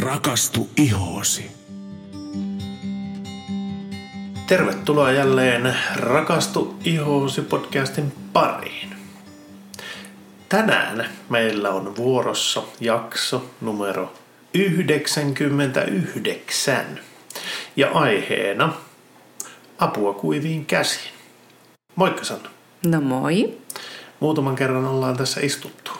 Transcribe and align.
Rakastu 0.00 0.70
ihoosi. 0.76 1.50
Tervetuloa 4.46 5.12
jälleen 5.12 5.76
Rakastu 5.96 6.76
ihoosi 6.84 7.42
podcastin 7.42 8.12
pariin. 8.32 8.96
Tänään 10.48 11.08
meillä 11.28 11.70
on 11.70 11.96
vuorossa 11.96 12.62
jakso 12.80 13.50
numero 13.60 14.12
99 14.54 17.00
ja 17.76 17.90
aiheena 17.90 18.72
apua 19.78 20.14
kuiviin 20.14 20.66
käsiin. 20.66 21.14
Moikka 21.94 22.24
Sanna. 22.24 22.50
No 22.86 23.00
moi. 23.00 23.58
Muutaman 24.20 24.56
kerran 24.56 24.84
ollaan 24.84 25.16
tässä 25.16 25.40
istuttu. 25.40 25.90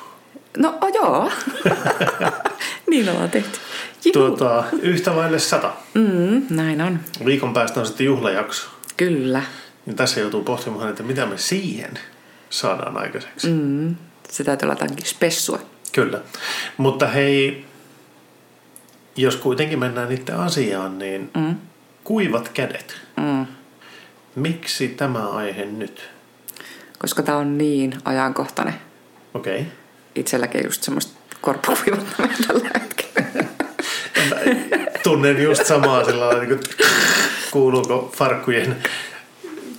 No 0.58 0.78
oh, 0.80 0.90
joo. 0.94 1.30
niin 2.90 3.08
ollaan 3.08 3.30
tehty. 3.30 3.65
Tuota, 4.12 4.64
yhtä 4.82 5.14
vaille 5.14 5.38
sata. 5.38 5.72
Mm, 5.94 6.42
näin 6.50 6.80
on. 6.82 7.00
Viikon 7.24 7.54
päästä 7.54 7.80
on 7.80 7.86
sitten 7.86 8.06
juhlajakso. 8.06 8.68
Kyllä. 8.96 9.42
Niin 9.86 9.96
tässä 9.96 10.20
joutuu 10.20 10.44
pohtimaan, 10.44 10.90
että 10.90 11.02
mitä 11.02 11.26
me 11.26 11.38
siihen 11.38 11.98
saadaan 12.50 12.96
aikaiseksi. 12.98 13.46
Mm. 13.48 13.54
Mm, 13.60 13.96
se 14.30 14.44
täytyy 14.44 14.66
olla 14.66 14.72
jotakin 14.82 15.06
spessua. 15.06 15.58
Kyllä. 15.92 16.20
Mutta 16.76 17.06
hei, 17.06 17.64
jos 19.16 19.36
kuitenkin 19.36 19.78
mennään 19.78 20.12
itse 20.12 20.32
asiaan, 20.32 20.98
niin 20.98 21.30
Mm, 21.36 21.56
kuivat 22.04 22.48
kädet. 22.48 22.96
mm. 23.16 23.46
Miksi 24.34 24.88
tämä 24.88 25.28
aihe 25.30 25.64
nyt? 25.64 26.08
Koska 26.98 27.22
tämä 27.22 27.38
on 27.38 27.58
niin 27.58 27.92
ajankohtainen. 28.04 28.74
Okei. 29.34 29.60
Okay. 29.60 29.72
Itselläkin 30.14 30.64
just 30.64 30.82
semmoista 30.82 31.12
korppukuivattamista 31.40 32.44
tällä 32.46 32.70
hetkellä. 32.74 33.05
Tunnen 35.02 35.42
just 35.42 35.66
samaa 35.66 36.04
sillä 36.04 36.26
lailla, 36.26 36.42
niin 36.42 36.58
kuin, 36.58 36.86
kuuluuko 37.50 38.12
farkkujen 38.16 38.76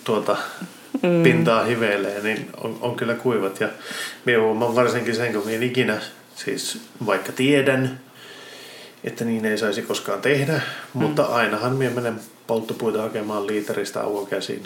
tuota, 0.03 0.37
mm. 1.01 1.23
pintaa 1.23 1.63
hiveilee, 1.63 2.21
niin 2.23 2.49
on, 2.63 2.77
on 2.81 2.95
kyllä 2.95 3.13
kuivat. 3.13 3.59
Ja 3.59 3.69
minä 4.25 4.39
huomaan 4.41 4.75
varsinkin 4.75 5.15
sen, 5.15 5.33
kun 5.33 5.45
minä 5.45 5.65
ikinä, 5.65 6.01
siis 6.35 6.81
vaikka 7.05 7.31
tiedän, 7.31 7.99
että 9.03 9.25
niin 9.25 9.45
ei 9.45 9.57
saisi 9.57 9.81
koskaan 9.81 10.21
tehdä, 10.21 10.61
mutta 10.93 11.23
ainahan 11.23 11.75
minä 11.75 11.91
menen 11.91 12.19
polttopuita 12.47 13.01
hakemaan 13.01 13.47
liiteristä 13.47 14.03
avokäsin. 14.03 14.63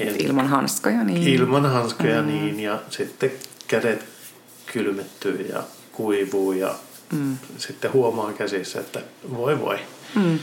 En, 0.00 0.16
Ilman 0.18 0.48
hanskoja, 0.48 1.04
niin. 1.04 1.28
ilman 1.28 1.66
hanskoja 1.66 2.22
mm. 2.22 2.28
niin, 2.28 2.60
ja 2.60 2.78
sitten 2.90 3.32
kädet 3.68 4.04
kylmettyy 4.72 5.46
ja 5.52 5.62
kuivuu 5.92 6.52
ja 6.52 6.74
mm. 7.12 7.38
sitten 7.58 7.92
huomaa 7.92 8.32
käsissä, 8.32 8.80
että 8.80 9.00
voi 9.36 9.60
voi. 9.60 9.78
Mm. 10.14 10.38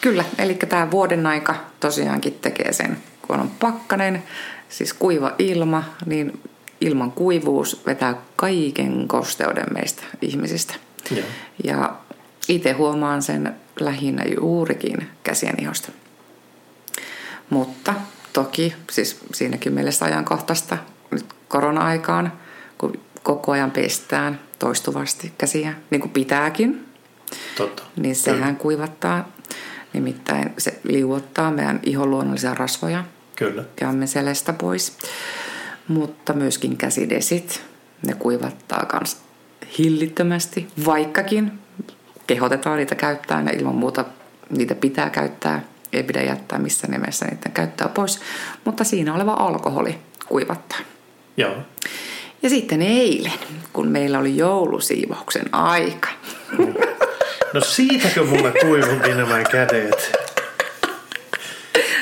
Kyllä, 0.00 0.24
eli 0.38 0.54
tämä 0.54 0.90
vuoden 0.90 1.26
aika 1.26 1.54
tosiaankin 1.80 2.38
tekee 2.42 2.72
sen, 2.72 2.98
kun 3.22 3.40
on 3.40 3.50
pakkanen, 3.50 4.22
siis 4.68 4.92
kuiva 4.92 5.34
ilma, 5.38 5.84
niin 6.06 6.40
ilman 6.80 7.12
kuivuus 7.12 7.82
vetää 7.86 8.14
kaiken 8.36 9.08
kosteuden 9.08 9.66
meistä 9.72 10.02
ihmisistä. 10.22 10.74
Joo. 11.10 11.26
Ja 11.64 11.96
itse 12.48 12.72
huomaan 12.72 13.22
sen 13.22 13.56
lähinnä 13.80 14.24
juurikin 14.36 15.08
käsien 15.22 15.62
ihosta. 15.62 15.92
Mutta 17.50 17.94
toki, 18.32 18.74
siis 18.90 19.20
siinäkin 19.34 19.72
mielessä 19.72 20.04
ajankohtaista 20.04 20.78
nyt 21.10 21.26
korona-aikaan, 21.48 22.32
kun 22.78 23.00
koko 23.22 23.52
ajan 23.52 23.70
pestään 23.70 24.40
toistuvasti 24.60 25.32
käsiä, 25.38 25.74
niin 25.90 26.00
kuin 26.00 26.10
pitääkin, 26.10 26.86
Totta. 27.56 27.82
niin 27.96 28.16
sehän 28.16 28.56
kuivattaa. 28.56 29.28
Nimittäin 29.92 30.52
se 30.58 30.80
liuottaa 30.84 31.50
meidän 31.50 31.80
ihon 31.82 32.10
luonnollisia 32.10 32.54
rasvoja 32.54 33.04
Kyllä. 33.36 33.64
käymme 33.76 34.06
selestä 34.06 34.52
pois. 34.52 34.98
Mutta 35.88 36.32
myöskin 36.32 36.76
käsidesit, 36.76 37.62
ne 38.06 38.14
kuivattaa 38.14 38.84
kans 38.86 39.20
hillittömästi, 39.78 40.68
vaikkakin 40.84 41.52
kehotetaan 42.26 42.76
niitä 42.76 42.94
käyttää 42.94 43.42
ja 43.42 43.50
ilman 43.58 43.74
muuta 43.74 44.04
niitä 44.50 44.74
pitää 44.74 45.10
käyttää. 45.10 45.62
Ei 45.92 46.02
pidä 46.02 46.22
jättää 46.22 46.58
missään 46.58 46.92
nimessä 46.92 47.26
niiden 47.26 47.52
käyttää 47.52 47.88
pois, 47.88 48.20
mutta 48.64 48.84
siinä 48.84 49.14
oleva 49.14 49.32
alkoholi 49.32 49.98
kuivattaa. 50.28 50.78
Joo. 51.36 51.56
Ja 52.42 52.48
sitten 52.48 52.82
eilen, 52.82 53.32
kun 53.72 53.88
meillä 53.88 54.18
oli 54.18 54.36
joulusiivouksen 54.36 55.54
aika, 55.54 56.08
No 57.52 57.60
siitäkö 57.60 58.24
mulle 58.24 58.52
kuivukin 58.60 59.16
nämä 59.16 59.44
kädet? 59.44 60.12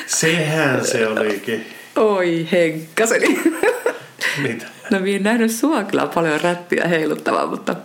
Sehän 0.07 0.85
se 0.85 1.07
olikin. 1.07 1.65
oi 1.95 2.47
henkkaseni. 2.51 3.41
Mitä? 4.41 4.65
No 4.91 4.99
minä 4.99 5.15
en 5.15 5.23
nähnyt 5.23 5.51
sua 5.51 5.83
kyllä 5.83 6.07
paljon 6.07 6.41
räppiä 6.41 6.87
heiluttavaa, 6.87 7.45
mutta 7.47 7.75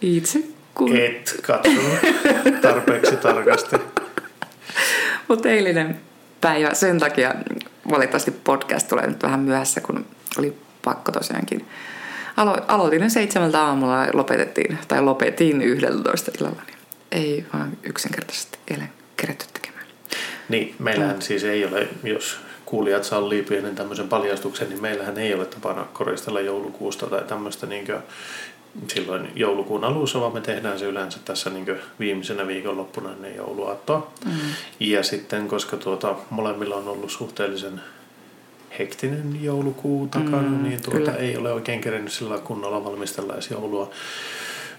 itse 0.00 0.38
kun... 0.74 0.96
Et 0.96 1.38
katsonut 1.42 1.98
tarpeeksi 2.60 3.16
tarkasti. 3.16 3.76
Mutta 5.28 5.48
eilinen 5.48 6.00
päivä, 6.40 6.74
sen 6.74 6.98
takia 6.98 7.34
valitettavasti 7.90 8.30
podcast 8.30 8.88
tulee 8.88 9.06
nyt 9.06 9.22
vähän 9.22 9.40
myöhässä, 9.40 9.80
kun 9.80 10.06
oli 10.38 10.56
pakko 10.84 11.12
tosiaankin. 11.12 11.66
Alo- 12.36 12.64
aloitin 12.68 13.10
seitsemältä 13.10 13.62
aamulla 13.62 14.04
ja 14.04 14.10
lopetettiin, 14.14 14.78
tai 14.88 15.02
lopetin 15.02 15.62
11 15.62 16.30
illalla, 16.38 16.62
niin 16.66 16.78
ei 17.12 17.46
vaan 17.52 17.72
yksinkertaisesti 17.82 18.58
eilen 18.70 18.92
keretty 19.16 19.44
tekemään. 19.52 19.86
Niin, 20.48 20.74
meillähän 20.78 21.22
siis 21.22 21.44
ei 21.44 21.64
ole, 21.64 21.88
jos 22.02 22.38
kuulijat 22.64 23.04
sallii 23.04 23.42
pienen 23.42 23.74
tämmöisen 23.74 24.08
paljastuksen, 24.08 24.68
niin 24.68 24.82
meillähän 24.82 25.18
ei 25.18 25.34
ole 25.34 25.44
tapana 25.44 25.86
koristella 25.92 26.40
joulukuusta 26.40 27.06
tai 27.06 27.24
tämmöistä 27.24 27.66
niin 27.66 27.86
silloin 28.88 29.32
joulukuun 29.36 29.84
alussa, 29.84 30.20
vaan 30.20 30.34
me 30.34 30.40
tehdään 30.40 30.78
se 30.78 30.84
yleensä 30.84 31.18
tässä 31.24 31.50
niin 31.50 31.66
viimeisenä 32.00 32.46
viikonloppuna 32.46 33.12
ennen 33.12 33.36
jouluaattoa. 33.36 34.12
Mm. 34.24 34.32
Ja 34.80 35.02
sitten, 35.02 35.48
koska 35.48 35.76
tuota, 35.76 36.14
molemmilla 36.30 36.76
on 36.76 36.88
ollut 36.88 37.10
suhteellisen 37.10 37.80
hektinen 38.78 39.44
joulukuu 39.44 40.06
takana, 40.06 40.48
mm, 40.48 40.62
niin 40.62 40.82
tuota 40.82 40.98
kyllä. 40.98 41.14
ei 41.14 41.36
ole 41.36 41.52
oikein 41.52 41.80
kerennyt 41.80 42.12
sillä 42.12 42.38
kunnolla 42.38 42.84
valmistella 42.84 43.32
edes 43.32 43.50
joulua. 43.50 43.90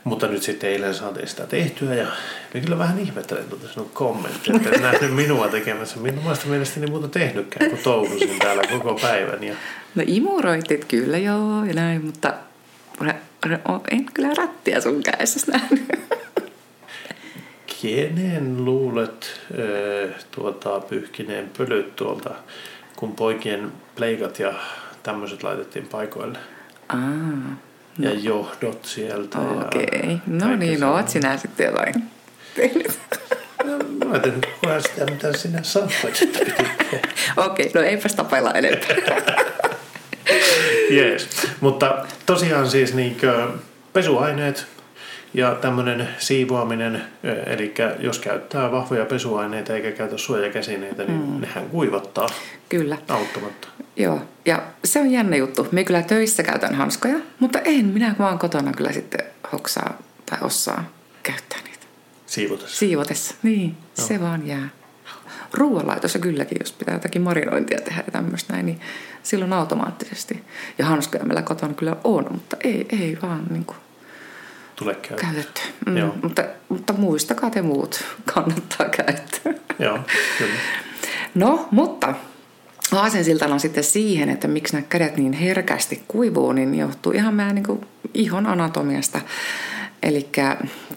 Mutta 0.03 0.27
nyt 0.27 0.43
sitten 0.43 0.69
eilen 0.69 0.93
saatiin 0.95 1.27
sitä 1.27 1.47
tehtyä 1.47 1.95
ja 1.95 2.07
minä 2.53 2.63
kyllä 2.65 2.77
vähän 2.77 2.99
ihmettelen 2.99 3.43
tuota 3.49 3.67
sinun 3.73 3.89
kommenttia, 3.93 4.55
että 4.55 4.69
et 4.69 4.81
nähnyt 4.81 5.15
minua 5.23 5.47
tekemässä. 5.47 5.99
Minä 5.99 6.21
omasta 6.21 6.47
mielestäni 6.47 6.87
muuta 6.87 7.07
tehnytkään, 7.07 7.69
kun 7.69 7.79
touhusin 7.83 8.39
täällä 8.39 8.63
koko 8.71 8.99
päivän. 9.01 9.43
Ja 9.43 9.55
No 9.95 10.03
imuroitit 10.07 10.85
kyllä 10.85 11.17
joo 11.17 11.65
ja 11.65 11.73
näin, 11.73 12.05
mutta 12.05 12.33
en 13.91 14.05
kyllä 14.13 14.33
rättiä 14.37 14.81
sun 14.81 15.03
kädessä 15.03 15.51
nähnyt. 15.51 15.83
kenen 17.81 18.65
luulet 18.65 19.41
tuota, 20.31 20.79
pyyhkineen 20.79 21.51
pölyt 21.57 21.95
tuolta, 21.95 22.29
kun 22.95 23.15
poikien 23.15 23.71
pleikat 23.95 24.39
ja 24.39 24.53
tämmöiset 25.03 25.43
laitettiin 25.43 25.87
paikoille? 25.87 26.39
Aa, 26.89 26.99
Ja 27.99 28.13
johdot 28.13 28.85
sieltä. 28.85 29.39
okei. 29.39 29.85
Okay. 29.85 30.17
No 30.27 30.55
niin, 30.55 30.79
no 30.79 30.93
oot 30.93 31.09
sinä 31.09 31.37
sitten 31.37 31.65
jotain 31.65 31.93
tehnyt. 32.55 32.99
No, 33.63 33.77
mä 34.05 34.15
en 34.15 34.41
koe 34.61 34.81
sitä, 34.81 35.05
mitä 35.05 35.37
sinä 35.37 35.63
sanoit, 35.63 36.21
että. 36.21 36.63
Okei, 37.45 37.71
no 37.73 37.81
eipäs 37.81 38.15
tapailla 38.15 38.51
enempää. 38.51 38.95
Jees. 40.97 41.29
Mutta 41.61 42.05
tosiaan 42.25 42.69
siis 42.69 42.93
niinkö 42.93 43.47
pesuaineet 43.93 44.67
ja 45.33 45.55
tämmöinen 45.55 46.09
siivoaminen, 46.17 47.01
eli 47.45 47.73
jos 47.99 48.19
käyttää 48.19 48.71
vahvoja 48.71 49.05
pesuaineita 49.05 49.73
eikä 49.73 49.91
käytä 49.91 50.17
suojakäsineitä, 50.17 51.03
niin 51.03 51.27
mm. 51.27 51.41
nehän 51.41 51.69
kuivattaa 51.69 52.27
Kyllä, 52.69 52.97
auttamatta. 53.09 53.67
joo. 53.95 54.21
Ja 54.45 54.63
se 54.85 54.99
on 54.99 55.11
jännä 55.11 55.35
juttu. 55.35 55.67
Me 55.71 55.83
kyllä 55.83 56.01
töissä 56.01 56.43
käytän 56.43 56.75
hanskoja, 56.75 57.19
mutta 57.39 57.59
en 57.59 57.85
minä 57.85 58.15
vaan 58.19 58.39
kotona 58.39 58.71
kyllä 58.71 58.91
sitten 58.91 59.25
hoksaa 59.53 59.97
tai 60.29 60.39
osaa 60.41 60.83
käyttää 61.23 61.59
niitä. 61.63 61.85
Siivotessa. 62.25 62.77
Siivotessa, 62.77 63.35
niin, 63.43 63.77
se 63.93 64.21
vaan 64.21 64.47
jää. 64.47 64.69
Ruoanlaitossa 65.53 66.19
kylläkin, 66.19 66.57
jos 66.61 66.71
pitää 66.71 66.93
jotakin 66.93 67.21
marinointia 67.21 67.81
tehdä 67.81 68.03
ja 68.05 68.11
tämmöistä 68.11 68.53
näin, 68.53 68.65
niin 68.65 68.79
silloin 69.23 69.53
automaattisesti. 69.53 70.43
Ja 70.77 70.85
hanskoja 70.85 71.23
meillä 71.23 71.41
kotona 71.41 71.73
kyllä 71.73 71.95
on, 72.03 72.27
mutta 72.31 72.57
ei, 72.63 72.85
ei 72.89 73.17
vaan 73.21 73.43
niin 73.49 73.65
kuin 73.65 73.77
Tule 74.83 74.95
käyttää. 74.95 75.31
käytetty. 75.33 75.61
Mm, 75.85 75.97
Joo. 75.97 76.15
mutta, 76.23 76.43
mutta 76.69 76.93
muistakaa 76.93 77.49
te 77.49 77.61
muut, 77.61 78.03
kannattaa 78.33 78.89
käyttää. 78.89 79.53
Joo, 79.79 79.99
kyllä. 80.37 80.53
No, 81.35 81.67
mutta 81.71 82.13
aasensiltana 82.91 83.59
sitten 83.59 83.83
siihen, 83.83 84.29
että 84.29 84.47
miksi 84.47 84.73
nämä 84.73 84.85
kädet 84.89 85.17
niin 85.17 85.33
herkästi 85.33 86.03
kuivuu, 86.07 86.51
niin 86.51 86.75
johtuu 86.75 87.11
ihan 87.11 87.33
meidän 87.33 87.55
niin 87.55 87.65
kuin 87.65 87.81
ihon 88.13 88.47
anatomiasta. 88.47 89.21
Eli 90.03 90.29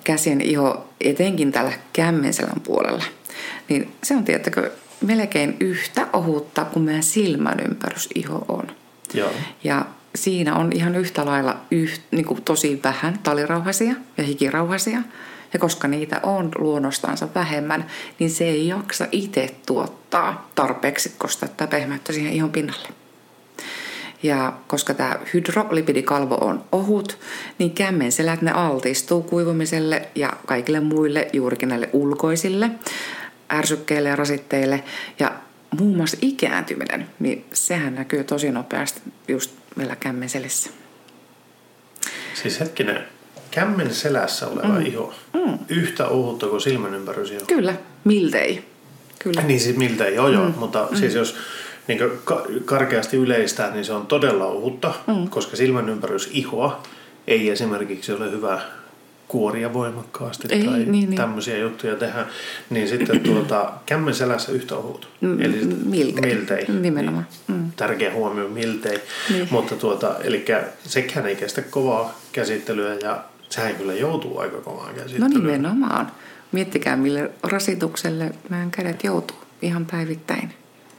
käsien 0.05 0.41
iho, 0.41 0.89
etenkin 1.01 1.53
tällä 1.53 1.73
kämmenselän 1.93 2.61
puolella, 2.61 3.05
niin 3.69 3.93
se 4.05 4.15
on 4.17 4.25
tiettäkö 4.25 4.71
melkein 5.01 5.57
yhtä 5.61 6.07
ohutta 6.13 6.65
kuin 6.65 6.85
meidän 6.85 7.03
silmän 7.03 7.61
ympärysiho 7.69 8.45
on. 8.49 8.67
Joo. 9.15 9.31
Ja 9.65 9.85
siinä 10.17 10.55
on 10.55 10.73
ihan 10.73 10.95
yhtä 10.95 11.27
lailla 11.27 11.57
yht, 11.71 12.03
niin 12.11 12.25
kuin 12.25 12.43
tosi 12.43 12.81
vähän 12.85 13.19
talirauhasia 13.23 13.95
ja 14.17 14.25
hikirauhasia. 14.25 15.03
Ja 15.53 15.59
koska 15.59 15.89
niitä 15.89 16.21
on 16.23 16.51
luonnostaansa 16.59 17.29
vähemmän, 17.35 17.87
niin 18.19 18.31
se 18.31 18.45
ei 18.45 18.69
jaksa 18.69 19.07
itse 19.13 19.55
tuottaa 19.67 20.51
tarpeeksi 20.55 21.13
kostetta 21.19 21.67
pehmeyttä 21.67 22.13
siihen 22.13 22.33
ihon 22.33 22.51
pinnalle. 22.51 22.89
Ja 24.23 24.53
koska 24.67 24.95
tämä 24.95 25.17
hydrolipidikalvo 25.35 26.35
on 26.35 26.65
ohut, 26.73 27.19
niin 27.59 27.71
kämmenselät 27.71 28.43
ne 28.43 28.51
altistuu 28.51 29.23
kuivumiselle 29.23 30.09
ja 30.15 30.33
kaikille 30.47 30.81
muille 30.81 31.29
juurikin 31.33 31.69
näille 31.69 31.89
ulkoisille 31.93 32.71
ärsykkeille 33.53 34.09
ja 34.09 34.17
rasitteille. 34.17 34.85
Ja 35.19 35.33
muun 35.77 35.97
muassa 35.97 36.17
ikääntyminen, 36.23 37.07
niin 37.19 37.45
sehän 37.53 37.95
näkyy 37.95 38.25
tosi 38.25 38.51
nopeasti 38.51 39.01
just 39.29 39.51
meillä 39.77 39.97
kämmenselissä. 39.97 40.71
Siis 42.35 42.61
hetkinen, 42.61 43.05
kämmen 43.51 43.95
selässä 43.95 44.47
oleva 44.47 44.79
mm. 44.79 44.87
iho. 44.87 45.15
Mm. 45.35 45.59
Yhtä 45.69 46.09
ohutta 46.09 46.47
kuin 46.47 46.61
silmän 46.61 46.95
ympärys 46.95 47.33
Kyllä, 47.47 47.75
miltei. 48.05 48.65
Kyllä. 49.19 49.43
Niin 49.43 49.61
siis 49.61 49.77
miltei, 49.77 50.15
joo 50.15 50.29
joo, 50.29 50.49
mm. 50.49 50.55
mutta 50.59 50.89
mm. 50.91 50.97
siis 50.97 51.15
jos 51.15 51.37
niin 51.89 51.99
karkeasti 52.65 53.17
yleistää, 53.17 53.71
niin 53.71 53.85
se 53.85 53.93
on 53.93 54.07
todella 54.07 54.45
ohutta, 54.47 54.95
mm. 55.07 55.29
koska 55.29 55.57
silmän 55.57 55.89
ympärys 55.89 56.31
ihoa 56.33 56.83
ei 57.27 57.51
esimerkiksi 57.51 58.13
ole 58.13 58.31
hyvä 58.31 58.61
kuoria 59.29 59.73
voimakkaasti 59.73 60.49
ei, 60.51 60.65
tai 60.65 60.85
niin, 60.85 61.15
tämmöisiä 61.15 61.55
niin. 61.55 61.63
juttuja 61.63 61.97
tehdä, 61.97 62.27
niin 62.71 62.89
sitten 62.89 63.21
tuota, 63.21 63.73
kämmen 63.87 64.15
selässä 64.15 64.53
yhtä 64.53 64.77
ohut. 64.77 65.09
Mm, 65.21 65.41
Eli 65.41 65.65
miltei. 65.65 66.35
miltei. 66.35 66.65
Nimenomaan. 66.81 67.27
Niin, 67.49 67.61
mm. 67.61 67.73
Tärkeä 67.77 68.13
huomio, 68.13 68.49
miltei. 68.49 68.99
Niin. 69.31 69.49
Mutta 69.51 69.77
tuota, 69.77 70.17
eli 70.25 70.45
sekään 70.85 71.27
ei 71.27 71.37
kestä 71.37 71.63
kovaa 71.63 72.21
käsittelyä 72.33 72.95
ja 72.95 73.25
sehän 73.49 73.75
kyllä 73.75 73.95
joutuu 73.95 74.39
aika 74.39 74.57
kovaan 74.57 74.95
käsittelyyn. 74.95 75.33
No 75.33 75.41
nimenomaan. 75.41 76.13
Miettikää, 76.53 76.97
mille 76.97 77.31
rasitukselle 77.43 78.31
meidän 78.49 78.71
kädet 78.71 79.05
joutuu 79.05 79.37
ihan 79.63 79.87
päivittäin. 79.87 80.55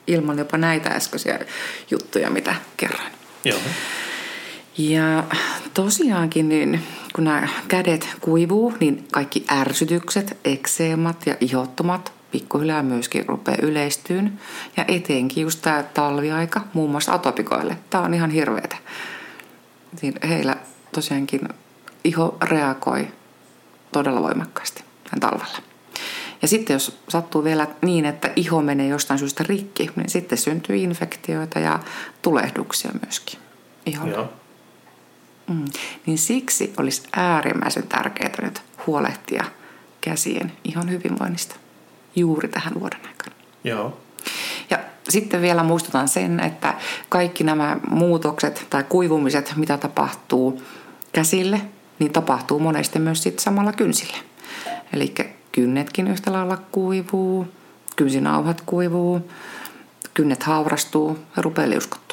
Ilman 0.08 0.38
jopa 0.38 0.58
näitä 0.58 0.90
äskeisiä 0.90 1.40
juttuja, 1.92 2.30
mitä 2.30 2.56
kerran. 2.78 3.12
Joo. 3.46 3.60
Ja 4.78 5.24
tosiaankin, 5.74 6.50
niin 6.50 6.84
kun 7.16 7.24
nämä 7.24 7.48
kädet 7.68 8.08
kuivuu, 8.22 8.74
niin 8.80 9.08
kaikki 9.12 9.46
ärsytykset, 9.52 10.38
ekseemat 10.46 11.26
ja 11.26 11.36
ihottomat 11.40 12.14
pikkuhiljaa 12.32 12.84
myöskin 12.84 13.26
rupeaa 13.28 13.58
yleistyyn. 13.62 14.40
Ja 14.78 14.86
etenkin 14.88 15.42
just 15.42 15.62
tämä 15.62 15.84
talviaika, 15.84 16.62
muun 16.74 16.92
muassa 16.92 17.14
atopikoille. 17.14 17.78
Tämä 17.90 18.04
on 18.04 18.14
ihan 18.14 18.32
hirveetä. 18.32 18.78
Heillä 20.30 20.56
tosiaankin 20.92 21.50
iho 22.04 22.38
reagoi 22.42 23.08
todella 23.92 24.22
voimakkaasti 24.22 24.84
tämän 25.10 25.20
talvella. 25.20 25.58
Ja 26.42 26.48
sitten 26.48 26.74
jos 26.74 27.00
sattuu 27.10 27.44
vielä 27.44 27.68
niin, 27.82 28.06
että 28.06 28.32
iho 28.36 28.62
menee 28.62 28.88
jostain 28.88 29.20
syystä 29.20 29.44
rikki, 29.48 29.90
niin 29.96 30.10
sitten 30.10 30.38
syntyy 30.38 30.76
infektioita 30.76 31.60
ja 31.60 31.80
tulehduksia 32.22 32.92
myöskin 33.06 33.40
iholle. 33.86 34.14
Joo. 34.14 34.34
Mm. 35.50 35.66
Niin 36.06 36.18
siksi 36.18 36.74
olisi 36.78 37.04
äärimmäisen 37.16 37.88
tärkeää 37.88 38.42
nyt 38.42 38.62
huolehtia 38.88 39.44
käsien 40.02 40.52
ihon 40.64 40.92
hyvinvoinnista 40.92 41.56
juuri 42.16 42.48
tähän 42.48 42.74
vuoden 42.80 43.00
aikana. 43.08 43.36
Joo. 43.64 43.98
Ja 44.70 44.80
sitten 45.10 45.42
vielä 45.42 45.64
muistutan 45.64 46.08
sen, 46.08 46.40
että 46.40 46.74
kaikki 47.10 47.44
nämä 47.44 47.78
muutokset 47.90 48.68
tai 48.70 48.84
kuivumiset, 48.84 49.54
mitä 49.56 49.78
tapahtuu 49.78 50.62
käsille, 51.12 51.62
niin 52.00 52.14
tapahtuu 52.14 52.60
monesti 52.60 53.00
myös 53.00 53.24
sitten 53.24 53.44
samalla 53.44 53.74
kynsille. 53.74 54.18
Eli 54.94 55.14
kynnetkin 55.52 56.08
yhtä 56.08 56.34
lailla 56.34 56.58
kuivuu, 56.72 57.48
kynsinauhat 57.96 58.62
kuivuu, 58.66 59.32
kynnet 60.14 60.44
haurastuu 60.44 61.20
ja 61.36 61.42
rupeaa 61.42 61.70
liuskuttua. 61.70 62.07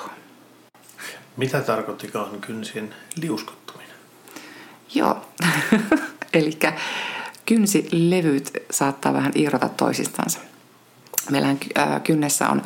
Mitä 1.37 1.61
tarkoittikaan 1.61 2.41
kynsien 2.41 2.95
liuskottuminen? 3.17 3.97
Joo, 4.95 5.27
eli 6.35 6.59
kynsilevyt 7.47 8.53
saattaa 8.71 9.13
vähän 9.13 9.33
irrota 9.35 9.69
toisistansa. 9.69 10.39
Meillähän 11.31 11.59
kynnessä 12.05 12.49
on 12.49 12.63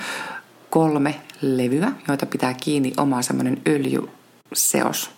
kolme 0.70 1.20
levyä, 1.42 1.92
joita 2.08 2.26
pitää 2.26 2.54
kiinni 2.54 2.92
oma 2.96 3.22
semmoinen 3.22 3.62
öljyseos. 3.68 5.10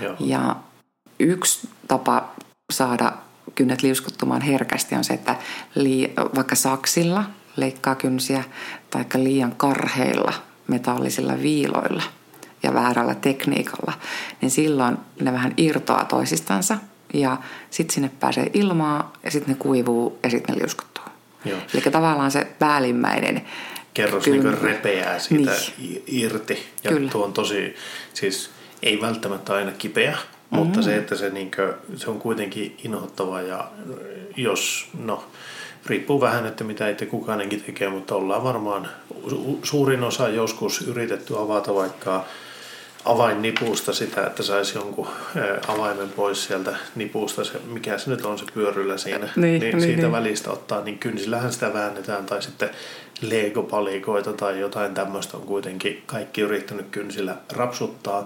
Joo. 0.00 0.16
Ja 0.20 0.56
yksi 1.18 1.68
tapa 1.88 2.32
saada 2.72 3.12
kynnet 3.54 3.82
liuskuttumaan 3.82 4.42
herkästi 4.42 4.94
on 4.94 5.04
se, 5.04 5.14
että 5.14 5.36
lii, 5.74 6.12
vaikka 6.34 6.54
saksilla 6.54 7.24
leikkaa 7.56 7.94
kynsiä 7.94 8.44
tai 8.90 9.04
liian 9.14 9.56
karheilla 9.56 10.32
metallisilla 10.68 11.42
viiloilla– 11.42 12.02
ja 12.64 12.74
väärällä 12.74 13.14
tekniikalla, 13.14 13.92
niin 14.40 14.50
silloin 14.50 14.96
ne 15.20 15.32
vähän 15.32 15.54
irtoaa 15.56 16.04
toisistansa 16.04 16.78
ja 17.14 17.36
sitten 17.70 17.94
sinne 17.94 18.10
pääsee 18.20 18.50
ilmaa 18.54 19.12
ja 19.22 19.30
sitten 19.30 19.54
ne 19.54 19.58
kuivuu 19.58 20.18
ja 20.22 20.30
sitten 20.30 20.54
ne 20.54 20.60
liuskuttuu. 20.60 21.04
Joo. 21.44 21.58
Eli 21.74 21.82
tavallaan 21.82 22.30
se 22.30 22.46
päällimmäinen 22.58 23.42
kerros 23.94 24.26
niin 24.26 24.62
repeää 24.62 25.18
siitä 25.18 25.52
niin. 25.78 26.02
irti. 26.06 26.66
Ja 26.84 26.90
Kyllä. 26.90 27.10
tuo 27.10 27.24
on 27.24 27.32
tosi, 27.32 27.76
siis 28.14 28.50
ei 28.82 29.00
välttämättä 29.00 29.54
aina 29.54 29.72
kipeä, 29.72 30.10
mm-hmm. 30.10 30.58
mutta 30.58 30.82
se, 30.82 30.96
että 30.96 31.16
se, 31.16 31.30
niin 31.30 31.50
kuin, 31.56 31.98
se 31.98 32.10
on 32.10 32.18
kuitenkin 32.18 32.76
inhottava 32.84 33.40
ja 33.40 33.70
jos, 34.36 34.88
no 35.04 35.24
riippuu 35.86 36.20
vähän, 36.20 36.46
että 36.46 36.64
mitä 36.64 36.88
itse 36.88 37.06
kukainenkin 37.06 37.60
tekee, 37.60 37.88
mutta 37.88 38.14
ollaan 38.14 38.44
varmaan 38.44 38.88
suurin 39.62 40.04
osa 40.04 40.28
joskus 40.28 40.80
yritetty 40.80 41.38
avata 41.38 41.74
vaikka 41.74 42.24
avainnipusta 43.04 43.92
sitä, 43.92 44.26
että 44.26 44.42
saisi 44.42 44.78
jonkun 44.78 45.08
avaimen 45.68 46.08
pois 46.08 46.44
sieltä 46.44 46.76
nipusta, 46.94 47.44
se, 47.44 47.60
mikä 47.66 47.98
se 47.98 48.10
nyt 48.10 48.24
on 48.24 48.38
se 48.38 48.44
pyöryllä 48.54 48.96
siinä, 48.96 49.28
niin, 49.36 49.60
niin, 49.60 49.60
niin 49.60 49.80
siitä 49.80 50.02
niin. 50.02 50.12
välistä 50.12 50.50
ottaa, 50.50 50.84
niin 50.84 50.98
kynsillähän 50.98 51.52
sitä 51.52 51.72
väännetään 51.72 52.26
tai 52.26 52.42
sitten 52.42 52.70
Lego-palikoita 53.20 54.32
tai 54.32 54.60
jotain 54.60 54.94
tämmöistä 54.94 55.36
on 55.36 55.42
kuitenkin 55.42 56.02
kaikki 56.06 56.40
yrittänyt 56.40 56.86
kynsillä 56.90 57.36
rapsuttaa. 57.52 58.20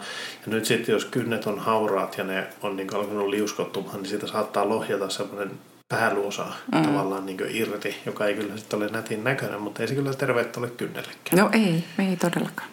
Ja 0.46 0.52
nyt 0.52 0.64
sitten 0.64 0.92
jos 0.92 1.04
kynnet 1.04 1.46
on 1.46 1.58
hauraat 1.58 2.18
ja 2.18 2.24
ne 2.24 2.46
on 2.62 2.76
niin 2.76 2.94
alkanut 2.94 3.28
liuskottumaan, 3.28 3.96
niin 3.96 4.08
siitä 4.08 4.26
saattaa 4.26 4.68
lohjata 4.68 5.08
semmoinen 5.08 5.50
päälluosa 5.88 6.46
mm. 6.74 6.82
tavallaan 6.82 7.26
niin 7.26 7.38
irti, 7.50 7.96
joka 8.06 8.26
ei 8.26 8.34
kyllä 8.34 8.56
sitten 8.56 8.76
ole 8.76 8.88
nätin 8.88 9.24
näköinen, 9.24 9.60
mutta 9.60 9.82
ei 9.82 9.88
se 9.88 9.94
kyllä 9.94 10.14
terveettä 10.14 10.60
ole 10.60 10.70
kynnellekään. 10.70 11.38
No 11.38 11.50
ei, 11.52 11.84
ei 11.98 12.16
todellakaan. 12.16 12.68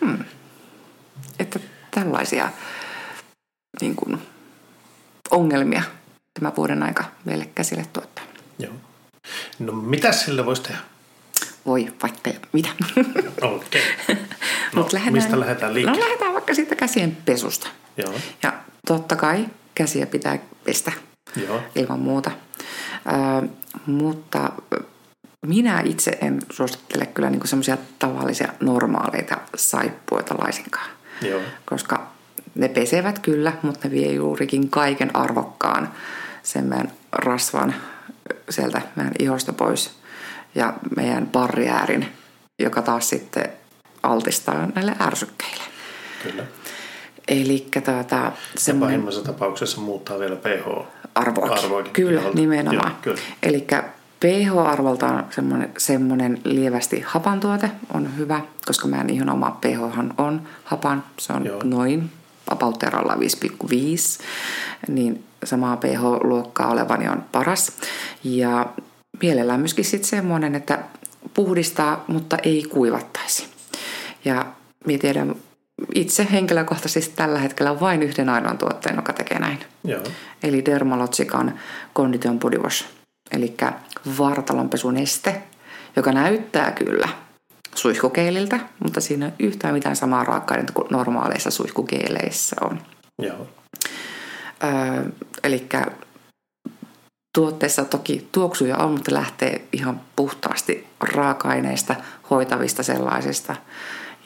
Hmm 0.00 0.24
että 1.38 1.60
tällaisia 1.90 2.48
niin 3.80 3.96
kuin, 3.96 4.18
ongelmia 5.30 5.82
tämä 6.40 6.52
vuoden 6.56 6.82
aika 6.82 7.04
meille 7.24 7.48
käsille 7.54 7.86
tuottaa. 7.92 8.24
Joo. 8.58 8.72
No 9.58 9.72
mitä 9.72 10.12
sille 10.12 10.46
voisi 10.46 10.62
tehdä? 10.62 10.78
Voi 11.66 11.92
vaikka 12.02 12.30
mitä. 12.52 12.68
Okei. 13.42 13.82
Okay. 14.74 14.80
No, 14.80 14.82
Mut 14.82 14.92
lähdetään, 14.92 15.12
mistä 15.12 15.40
lähdetään 15.40 15.74
liikkeelle? 15.74 16.00
No 16.00 16.04
lähdetään 16.06 16.32
vaikka 16.32 16.54
siitä 16.54 16.76
käsien 16.76 17.16
pesusta. 17.24 17.68
Joo. 17.96 18.12
Ja 18.42 18.52
totta 18.86 19.16
kai 19.16 19.46
käsiä 19.74 20.06
pitää 20.06 20.38
pestä 20.64 20.92
Joo. 21.46 21.62
ilman 21.74 22.00
muuta. 22.00 22.30
Ö, 23.42 23.48
mutta 23.86 24.52
minä 25.46 25.82
itse 25.84 26.18
en 26.20 26.38
suosittele 26.52 27.06
kyllä 27.06 27.30
niinku 27.30 27.46
semmoisia 27.46 27.76
tavallisia 27.98 28.52
normaaleita 28.60 29.38
saippuita 29.56 30.34
laisinkaan. 30.38 30.90
Joo. 31.22 31.40
Koska 31.64 32.06
ne 32.54 32.68
pesevät 32.68 33.18
kyllä, 33.18 33.52
mutta 33.62 33.88
ne 33.88 33.94
vie 33.94 34.12
juurikin 34.12 34.70
kaiken 34.70 35.16
arvokkaan 35.16 35.88
sen 36.42 36.64
meidän 36.64 36.92
rasvan 37.12 37.74
sieltä 38.50 38.82
meidän 38.96 39.14
ihosta 39.18 39.52
pois 39.52 39.98
ja 40.54 40.72
meidän 40.96 41.26
barriäärin, 41.26 42.08
joka 42.58 42.82
taas 42.82 43.08
sitten 43.08 43.48
altistaa 44.02 44.66
näille 44.74 44.96
ärsykkeille. 45.00 45.62
Kyllä. 46.22 46.44
Eli 47.28 47.66
tuota, 47.84 48.32
semmoinen... 48.56 48.94
pahimmassa 48.94 49.22
tapauksessa 49.22 49.80
muuttaa 49.80 50.18
vielä 50.18 50.36
pH-arvoakin. 50.36 51.92
Kyllä, 51.92 52.20
iholta. 52.20 52.38
nimenomaan. 52.38 52.96
Eli 53.42 53.66
pH-arvolta 54.24 55.06
on 55.06 55.24
semmoinen, 55.30 55.72
semmoinen 55.78 56.40
lievästi 56.44 57.00
hapan 57.00 57.40
tuote 57.40 57.70
on 57.94 58.16
hyvä, 58.16 58.40
koska 58.66 58.88
meidän 58.88 59.10
ihon 59.10 59.30
oma 59.30 59.58
pH 59.60 59.98
on 60.18 60.42
hapan. 60.64 61.04
Se 61.18 61.32
on 61.32 61.46
Joo. 61.46 61.60
noin 61.64 62.10
apautterolla 62.50 63.14
5,5, 63.14 63.20
niin 64.88 65.24
samaa 65.44 65.76
pH-luokkaa 65.76 66.70
olevani 66.70 67.08
on 67.08 67.24
paras. 67.32 67.72
Ja 68.24 68.66
mielellään 69.22 69.60
myöskin 69.60 69.84
sitten 69.84 70.10
semmoinen, 70.10 70.54
että 70.54 70.78
puhdistaa, 71.34 72.04
mutta 72.08 72.36
ei 72.42 72.62
kuivattaisi. 72.62 73.46
Ja 74.24 74.46
minä 74.86 74.98
tiedän 74.98 75.34
itse 75.94 76.28
henkilökohtaisesti 76.32 77.16
tällä 77.16 77.38
hetkellä 77.38 77.80
vain 77.80 78.02
yhden 78.02 78.28
ainoan 78.28 78.58
tuotteen, 78.58 78.96
joka 78.96 79.12
tekee 79.12 79.38
näin. 79.38 79.58
Joo. 79.84 80.02
Eli 80.42 80.64
Dermalogican 80.64 81.54
Condition 81.94 82.38
Body 82.38 82.58
Wash. 82.58 83.03
Eli 83.34 83.56
vartalonpesuneste, 84.18 85.42
joka 85.96 86.12
näyttää 86.12 86.70
kyllä 86.70 87.08
suihkukeililtä, 87.74 88.60
mutta 88.84 89.00
siinä 89.00 89.26
ei 89.26 89.32
ole 89.40 89.48
yhtään 89.48 89.74
mitään 89.74 89.96
samaa 89.96 90.24
raaka 90.24 90.54
kuin 90.74 90.88
normaaleissa 90.90 91.50
suihkukeileissä 91.50 92.56
on. 92.60 92.80
Joo. 93.18 93.46
Öö, 94.64 95.04
eli 95.44 95.68
tuotteessa 97.34 97.84
toki 97.84 98.28
tuoksuja 98.32 98.76
on, 98.76 98.92
mutta 98.92 99.14
lähtee 99.14 99.64
ihan 99.72 100.00
puhtaasti 100.16 100.86
raaka-aineista, 101.00 101.94
hoitavista 102.30 102.82
sellaisista. 102.82 103.56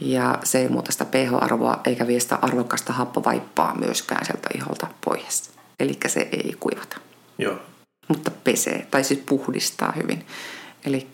Ja 0.00 0.38
se 0.44 0.58
ei 0.58 0.68
muuta 0.68 0.92
sitä 0.92 1.04
pH-arvoa 1.04 1.80
eikä 1.84 2.06
vie 2.06 2.20
sitä 2.20 2.38
arvokasta 2.42 2.92
happovaippaa 2.92 3.74
myöskään 3.74 4.26
sieltä 4.26 4.48
iholta 4.54 4.86
pois. 5.04 5.50
Eli 5.80 5.98
se 6.06 6.28
ei 6.32 6.56
kuivata. 6.60 6.96
Joo. 7.38 7.58
Pesee, 8.52 8.86
tai 8.90 9.04
siis 9.04 9.20
puhdistaa 9.26 9.92
hyvin. 9.96 10.26
Eli 10.84 11.08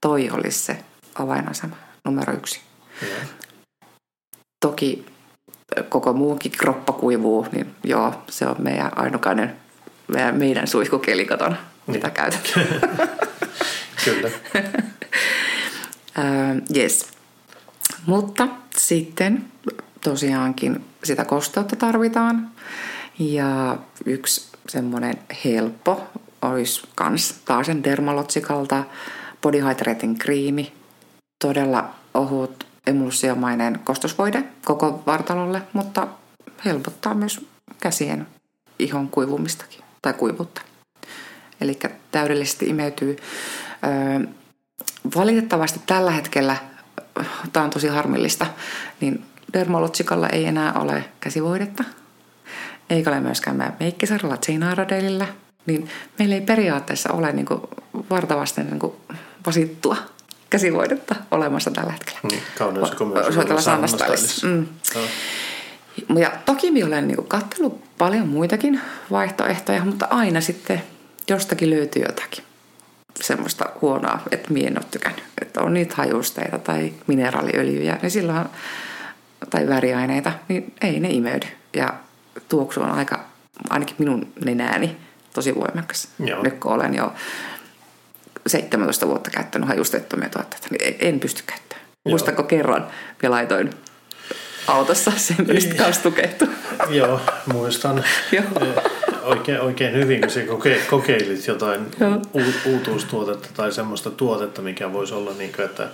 toi 0.00 0.30
olisi 0.30 0.58
se 0.58 0.78
avainasema 1.14 1.76
numero 2.04 2.32
yksi. 2.32 2.60
Toki 4.64 5.06
koko 5.88 6.12
muukin 6.12 6.52
kroppa 6.52 6.92
kuivuu, 6.92 7.46
niin 7.52 7.74
joo, 7.84 8.22
se 8.30 8.46
on 8.46 8.56
meidän 8.58 8.98
ainokainen 8.98 9.56
meidän, 10.08 10.36
meidän 10.36 10.66
suihkukeli 10.66 11.24
kotona, 11.24 11.56
mitä 11.86 12.06
Niin. 12.08 12.14
käytetään. 12.14 12.66
Kyllä. 14.04 14.30
Uh, 16.18 16.76
yes. 16.76 17.06
Mutta 18.06 18.48
sitten 18.76 19.44
tosiaankin 20.04 20.84
sitä 21.04 21.24
kosteutta 21.24 21.76
tarvitaan. 21.76 22.50
Ja 23.18 23.76
yksi 24.06 24.48
semmoinen 24.68 25.14
helppo 25.44 26.06
olisi 26.42 26.82
kans 26.94 27.34
taas 27.44 27.66
sen 27.66 27.84
Dermalogikalta 27.84 28.84
Body 29.42 29.58
Hydrating 29.60 30.18
kriimi. 30.18 30.72
Todella 31.44 31.94
ohut 32.14 32.66
emulsiomainen 32.86 33.80
kostosvoide 33.84 34.44
koko 34.64 35.02
vartalolle, 35.06 35.62
mutta 35.72 36.08
helpottaa 36.64 37.14
myös 37.14 37.46
käsien 37.80 38.26
ihon 38.78 39.08
kuivumistakin 39.08 39.80
tai 40.02 40.12
kuivuutta. 40.12 40.62
Eli 41.60 41.78
täydellisesti 42.10 42.66
imeytyy. 42.66 43.16
Valitettavasti 45.16 45.80
tällä 45.86 46.10
hetkellä, 46.10 46.56
tämä 47.52 47.64
on 47.64 47.70
tosi 47.70 47.88
harmillista, 47.88 48.46
niin 49.00 49.24
Dermalogicalla 49.52 50.28
ei 50.28 50.44
enää 50.44 50.72
ole 50.72 51.04
käsivoidetta. 51.20 51.84
Eikä 52.90 53.10
ole 53.10 53.20
myöskään 53.20 53.56
meidän 53.56 53.76
meikkisarjalla 53.80 54.36
Chainaradellillä. 54.36 55.26
Niin 55.66 55.88
meillä 56.18 56.34
ei 56.34 56.40
periaatteessa 56.40 57.12
ole 57.12 57.32
niin 57.32 57.46
kuin 57.46 57.60
vartavasten 58.10 58.66
niin 58.66 58.78
kuin 58.78 58.92
vasittua 59.46 59.96
käsivoidetta 60.50 61.14
olemassa 61.30 61.70
tällä 61.70 61.92
hetkellä. 61.92 62.20
Niin, 62.22 62.42
kauneus 62.58 62.90
ja 62.90 62.96
komeus. 62.96 63.34
Soitella. 63.34 63.60
Mm. 64.42 64.66
Ja 66.18 66.32
toki 66.44 66.70
minä 66.70 66.86
olen 66.86 67.08
niin 67.08 67.26
katsellut 67.28 67.84
paljon 67.98 68.28
muitakin 68.28 68.80
vaihtoehtoja, 69.10 69.84
mutta 69.84 70.06
aina 70.10 70.40
sitten 70.40 70.82
jostakin 71.28 71.70
löytyy 71.70 72.02
jotakin 72.02 72.44
semmoista 73.20 73.70
huonoa, 73.80 74.18
että 74.30 74.52
minä 74.52 74.68
en 74.68 74.78
ole 74.78 74.86
tykännyt. 74.90 75.24
Että 75.42 75.60
on 75.60 75.74
niitä 75.74 75.94
hajusteita 75.96 76.58
tai 76.58 76.92
mineraaliöljyjä, 77.06 77.98
niin 78.02 78.10
silloin, 78.10 78.46
tai 79.50 79.68
väriaineita, 79.68 80.32
niin 80.48 80.74
ei 80.80 81.00
ne 81.00 81.10
imeydy. 81.10 81.46
Ja 81.76 81.94
tuoksu 82.48 82.80
on 82.82 82.90
aika, 82.90 83.24
ainakin 83.70 83.96
minun 83.98 84.32
nenääni, 84.44 84.96
tosi 85.32 85.54
voimakas. 85.54 86.08
Joo. 86.18 86.42
Nyt 86.42 86.54
kun 86.54 86.72
olen 86.72 86.94
jo 86.94 87.12
17 88.46 89.06
vuotta 89.06 89.30
käyttänyt 89.30 89.68
hajustettomia 89.68 90.28
tuotteita, 90.28 90.66
niin 90.70 90.96
en 90.98 91.20
pysty 91.20 91.42
käyttämään. 91.46 91.86
Joo. 92.04 92.10
Muistatko 92.10 92.42
kerran, 92.42 92.86
ja 93.22 93.30
laitoin 93.30 93.70
autossa 94.66 95.12
sen, 95.16 95.36
mistä 95.52 95.74
kanssa 95.74 96.02
tukehtui. 96.02 96.48
Joo, 96.90 97.20
muistan 97.52 98.04
Joo. 98.32 98.44
eh, 98.60 98.74
oikein, 99.22 99.60
oikein 99.60 99.94
hyvin, 99.94 100.20
kun 100.20 100.30
sä 100.30 100.40
koke, 100.40 100.80
kokeilit 100.90 101.46
jotain 101.46 101.80
Joo. 102.00 102.14
u, 102.34 102.40
uutuustuotetta 102.64 103.48
tai 103.54 103.72
semmoista 103.72 104.10
tuotetta, 104.10 104.62
mikä 104.62 104.92
voisi 104.92 105.14
olla 105.14 105.32
niin 105.38 105.52
kuin, 105.52 105.64
että 105.66 105.88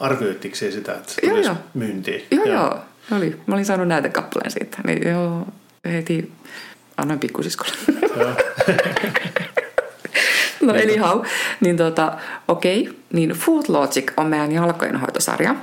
arvioittiko 0.00 0.56
se 0.56 0.70
sitä, 0.70 0.92
että 0.94 1.12
se 1.12 1.26
Joo, 1.26 1.36
joo. 1.36 1.56
myyntiin? 1.74 2.26
Joo, 2.30 2.44
joo. 2.44 2.78
Oli. 3.16 3.40
Mä 3.46 3.54
olin 3.54 3.64
saanut 3.64 3.88
näytekappaleen 3.88 4.50
siitä. 4.50 4.78
Niin 4.86 5.08
joo, 5.08 5.46
heti 5.84 6.32
annoin 7.00 7.20
pikkusiskolle. 7.20 7.72
Joo. 8.16 8.30
no 10.62 10.74
eli 10.74 10.96
hau. 10.96 11.24
Niin 11.60 11.76
tota, 11.76 12.12
okei. 12.48 12.98
Niin 13.12 13.30
Food 13.30 13.64
Logic 13.68 14.12
on 14.16 14.26
meidän 14.26 14.52
jalkojenhoitosarja. 14.52 15.54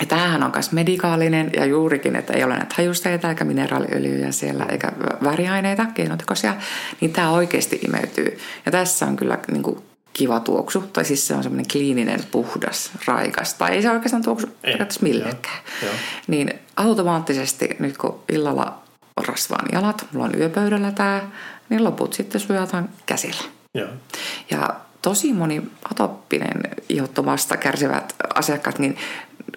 Ja 0.00 0.06
tämähän 0.06 0.42
on 0.42 0.50
myös 0.54 0.72
medikaalinen 0.72 1.50
ja 1.56 1.66
juurikin, 1.66 2.16
että 2.16 2.32
ei 2.32 2.44
ole 2.44 2.56
näitä 2.56 2.74
hajusteita 2.78 3.28
eikä 3.28 3.44
mineraaliöljyjä 3.44 4.32
siellä 4.32 4.66
eikä 4.68 4.88
vä- 4.88 5.24
väriaineita, 5.24 5.86
keinotekoisia, 5.94 6.54
niin 7.00 7.12
tämä 7.12 7.30
oikeasti 7.30 7.80
imeytyy. 7.88 8.38
Ja 8.66 8.72
tässä 8.72 9.06
on 9.06 9.16
kyllä 9.16 9.38
niin 9.50 9.62
kuin 9.62 9.78
kiva 10.12 10.40
tuoksu, 10.40 10.80
tai 10.80 11.04
siis 11.04 11.26
se 11.26 11.34
on 11.34 11.42
semmoinen 11.42 11.66
kliininen, 11.72 12.20
puhdas, 12.30 12.90
raikas, 13.06 13.54
tai 13.54 13.70
ei 13.72 13.82
se 13.82 13.90
oikeastaan 13.90 14.22
tuoksu 14.22 14.46
Ei, 14.46 14.52
periaatteessa 14.62 15.02
millekään. 15.02 15.56
joo, 15.82 15.90
joo. 15.90 15.94
Niin 16.26 16.54
automaattisesti 16.76 17.68
nyt 17.78 17.98
kun 17.98 18.20
illalla 18.32 18.82
rasvaan 19.16 19.68
jalat, 19.72 20.06
mulla 20.12 20.26
on 20.26 20.38
yöpöydällä 20.38 20.92
tämä, 20.92 21.22
niin 21.68 21.84
loput 21.84 22.12
sitten 22.12 22.40
sujataan 22.40 22.88
käsillä. 23.06 23.42
Joo. 23.74 23.88
Ja 24.50 24.70
tosi 25.02 25.32
moni 25.32 25.62
atoppinen 25.90 26.60
ihottomasta 26.88 27.56
kärsivät 27.56 28.14
asiakkaat, 28.34 28.78
niin 28.78 28.96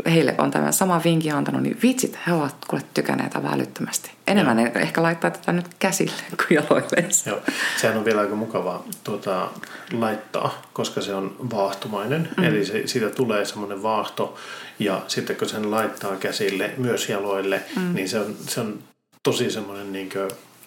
heille 0.06 0.36
on 0.38 0.52
tämä 0.52 0.72
sama 0.72 1.02
vinkki 1.04 1.32
antanut, 1.32 1.62
niin 1.62 1.80
vitsit, 1.84 2.20
he 2.28 2.34
ovat 2.34 2.56
kuule 2.68 2.84
tykänneet 2.94 3.36
aivan 3.36 3.54
älyttömästi. 3.54 4.12
Enemmän 4.28 4.58
ne 4.58 4.72
ehkä 4.76 5.04
laittaa 5.04 5.32
tätä 5.32 5.52
nyt 5.52 5.66
käsille 5.80 6.24
kuin 6.38 6.56
jaloilleen. 6.56 7.10
Joo, 7.26 7.40
sehän 7.78 7.98
on 7.98 8.06
vielä 8.06 8.22
aika 8.22 8.36
mukavaa 8.36 8.84
tuota, 9.04 9.50
laittaa, 9.94 10.62
koska 10.74 11.02
se 11.02 11.14
on 11.14 11.36
vaahtomainen. 11.54 12.30
Mm. 12.38 12.44
Eli 12.44 12.66
se, 12.66 12.88
siitä 12.88 13.10
tulee 13.10 13.46
semmoinen 13.46 13.84
vaahto 13.84 14.38
ja 14.80 15.02
sitten 15.08 15.36
kun 15.36 15.50
sen 15.50 15.72
laittaa 15.72 16.16
käsille, 16.16 16.72
myös 16.78 17.10
jaloille, 17.10 17.64
mm. 17.76 17.94
niin 17.94 18.10
se 18.10 18.20
on, 18.20 18.36
se 18.48 18.62
on 18.62 18.80
tosi 19.26 19.52
semmoinen 19.52 19.94
niin 19.94 20.10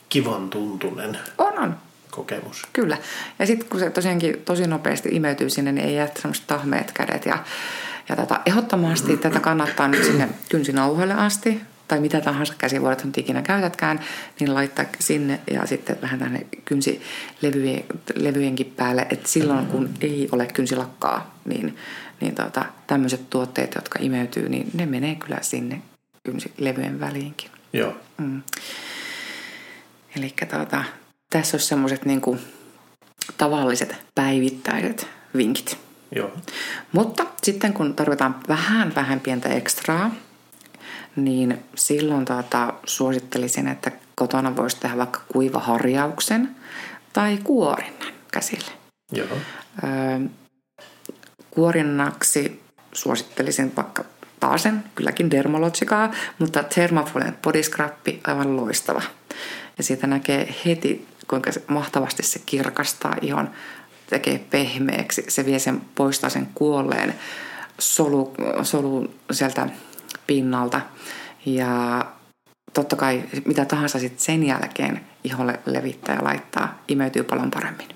kivan 0.09 0.50
tuntunen 0.50 1.19
On, 1.38 1.59
on. 1.59 1.77
kokemus. 2.11 2.62
Kyllä. 2.73 2.99
Ja 3.38 3.47
sitten 3.47 3.69
kun 3.69 3.81
se 3.81 3.91
tosiaankin 3.91 4.43
tosi 4.45 4.67
nopeasti 4.67 5.09
imeytyy 5.12 5.50
sinne, 5.50 5.73
niin 5.73 5.88
ei 5.88 5.95
jää 5.95 6.09
semmoiset 6.19 6.47
tahmeet 6.47 6.93
kädet. 6.93 7.27
Ja, 7.27 7.38
ja 8.09 8.17
tota, 8.17 8.41
ehdottomasti 8.47 9.17
tätä 9.17 9.41
kannattaa 9.41 9.88
nyt 9.88 10.05
sinne 10.05 10.29
kynsinauhoille 10.49 11.15
asti, 11.15 11.61
tai 11.88 12.00
mitä 12.00 12.21
tahansa 12.21 12.55
käsivuodet 12.59 13.05
nyt 13.05 13.19
ikinä 13.19 13.43
käytätkään, 13.43 14.00
niin 14.41 14.55
laittaa 14.55 14.85
sinne 15.00 15.41
ja 15.50 15.67
sitten 15.67 15.97
vähän 16.03 16.19
tänne 16.19 16.47
kynsilevyjenkin 16.65 18.73
päälle, 18.77 19.07
että 19.11 19.29
silloin 19.29 19.67
kun 19.67 19.91
ei 20.00 20.29
ole 20.33 20.47
kynsilakkaa, 20.47 21.38
niin, 21.45 21.77
niin 22.21 22.35
tota, 22.35 22.65
tämmöiset 22.87 23.31
tuotteet, 23.31 23.75
jotka 23.75 23.99
imeytyy, 24.03 24.49
niin 24.49 24.71
ne 24.75 24.87
menee 24.87 25.15
kyllä 25.15 25.38
sinne 25.43 25.83
kynsilevyjen 26.25 27.00
väliinkin. 27.00 27.50
Joo, 27.73 27.95
Eli 30.17 30.35
tuota, 30.51 30.85
tässä 31.31 31.55
olisi 31.57 31.67
semmoiset 31.67 32.05
niinku 32.05 32.39
tavalliset 33.39 33.97
päivittäiset 34.15 35.07
vinkit. 35.37 35.79
joo, 36.15 36.31
Mutta 36.93 37.27
sitten 37.43 37.73
kun 37.73 37.95
tarvitaan 37.95 38.41
vähän 38.49 38.95
vähän 38.95 39.21
pientä 39.21 39.49
ekstraa, 39.49 40.11
niin 41.17 41.65
silloin 41.75 42.25
tuota, 42.25 42.75
suosittelisin, 42.85 43.69
että 43.69 43.93
kotona 44.15 44.57
voisi 44.57 44.81
tehdä 44.81 44.97
vaikka 44.97 45.21
kuivaharjauksen 45.33 46.57
tai 47.13 47.39
kuorinnan 47.45 48.13
käsille. 48.33 48.71
joo, 49.13 49.27
Öö, 49.85 50.29
kuorinnaksi 51.51 52.63
suosittelisin 52.93 53.77
vaikka 53.77 54.05
taasen, 54.40 54.85
kylläkin 54.95 55.30
dermalogikaa, 55.30 56.12
mutta 56.38 56.62
Thermafolien 56.62 57.38
body 57.42 57.62
scrappi 57.62 58.21
aivan 58.26 58.57
loistava. 58.57 59.02
Ja 59.78 59.85
siitä 59.85 60.07
näkee 60.07 60.54
heti, 60.64 61.09
kuinka 61.28 61.50
mahtavasti 61.66 62.23
se 62.23 62.40
kirkastaa 62.47 63.14
ihon, 63.23 63.50
tekee 64.11 64.38
pehmeäksi. 64.50 65.25
Se 65.28 65.45
vie 65.45 65.59
sen, 65.59 65.80
poistaa 65.95 66.30
sen 66.30 66.49
kuolleen 66.54 67.14
solu, 67.78 68.35
solun 68.62 69.14
sieltä 69.30 69.68
pinnalta. 70.26 70.80
Ja 71.47 72.04
totta 72.73 72.97
kai 72.97 73.23
mitä 73.45 73.64
tahansa 73.64 73.99
sitten 73.99 74.21
sen 74.21 74.47
jälkeen 74.47 75.00
iholle 75.25 75.61
levittää 75.66 76.16
ja 76.16 76.25
laittaa, 76.25 76.83
imeytyy 76.88 77.23
paljon 77.23 77.50
paremmin. 77.50 77.88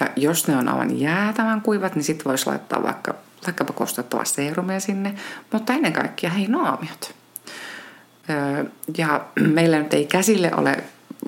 Ja 0.00 0.08
jos 0.16 0.48
ne 0.48 0.56
on 0.56 0.68
aivan 0.68 1.00
jäätävän 1.00 1.60
kuivat, 1.60 1.94
niin 1.94 2.04
sitten 2.04 2.24
voisi 2.24 2.46
laittaa 2.46 2.82
vaikka, 2.82 3.14
vaikkapa 3.46 3.72
kostettavaa 3.72 4.24
seerumia 4.24 4.80
sinne, 4.80 5.14
mutta 5.52 5.72
ennen 5.72 5.92
kaikkea 5.92 6.30
hei 6.30 6.46
naamiot. 6.46 7.14
Ja 8.98 9.26
meillä 9.40 9.78
nyt 9.78 9.94
ei 9.94 10.06
käsille 10.06 10.50
ole 10.56 10.84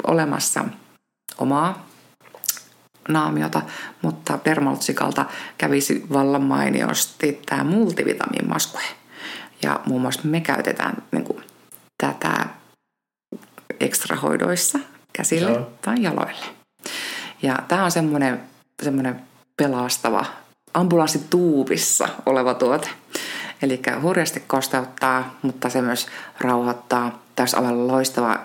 olemassa 0.06 0.64
omaa 1.38 1.86
naamiota, 3.08 3.62
mutta 4.02 4.38
Dermaltsikalta 4.44 5.26
kävisi 5.58 6.06
vallan 6.12 6.42
mainiosti 6.42 7.42
tämä 7.46 7.64
multivitamiinmaskue. 7.64 8.82
Ja 9.62 9.80
muun 9.86 10.00
muassa 10.00 10.20
me 10.24 10.40
käytetään 10.40 11.02
niin 11.12 11.24
kuin, 11.24 11.44
tätä 11.98 12.46
ekstrahoidoissa 13.80 14.78
käsille 15.12 15.50
Joo. 15.50 15.72
tai 15.82 16.02
jaloille. 16.02 16.46
Ja 17.42 17.58
tämä 17.68 17.84
on 17.84 17.90
semmoinen, 17.90 18.40
semmoinen 18.82 19.22
pelastava 19.56 20.24
ambulanssituubissa 20.76 22.08
oleva 22.26 22.54
tuote. 22.54 22.88
Eli 23.62 23.82
hurjasti 24.02 24.42
kosteuttaa, 24.46 25.38
mutta 25.42 25.70
se 25.70 25.82
myös 25.82 26.06
rauhoittaa. 26.40 27.22
Tässä 27.36 27.58
on 27.58 27.66
aivan 27.66 27.88
loistava 27.88 28.40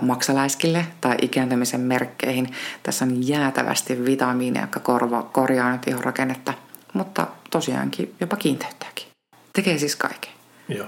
maksaläiskille 0.00 0.86
tai 1.00 1.16
ikääntymisen 1.22 1.80
merkkeihin. 1.80 2.54
Tässä 2.82 3.04
on 3.04 3.28
jäätävästi 3.28 4.04
vitamiineja, 4.04 4.62
jotka 4.62 4.80
korva, 4.80 5.22
korjaa 5.22 5.72
nyt 5.72 5.86
rakennetta, 6.00 6.54
mutta 6.92 7.26
tosiaankin 7.50 8.14
jopa 8.20 8.36
kiinteyttääkin. 8.36 9.06
Tekee 9.52 9.78
siis 9.78 9.96
kaiken. 9.96 10.32
Joo. 10.68 10.86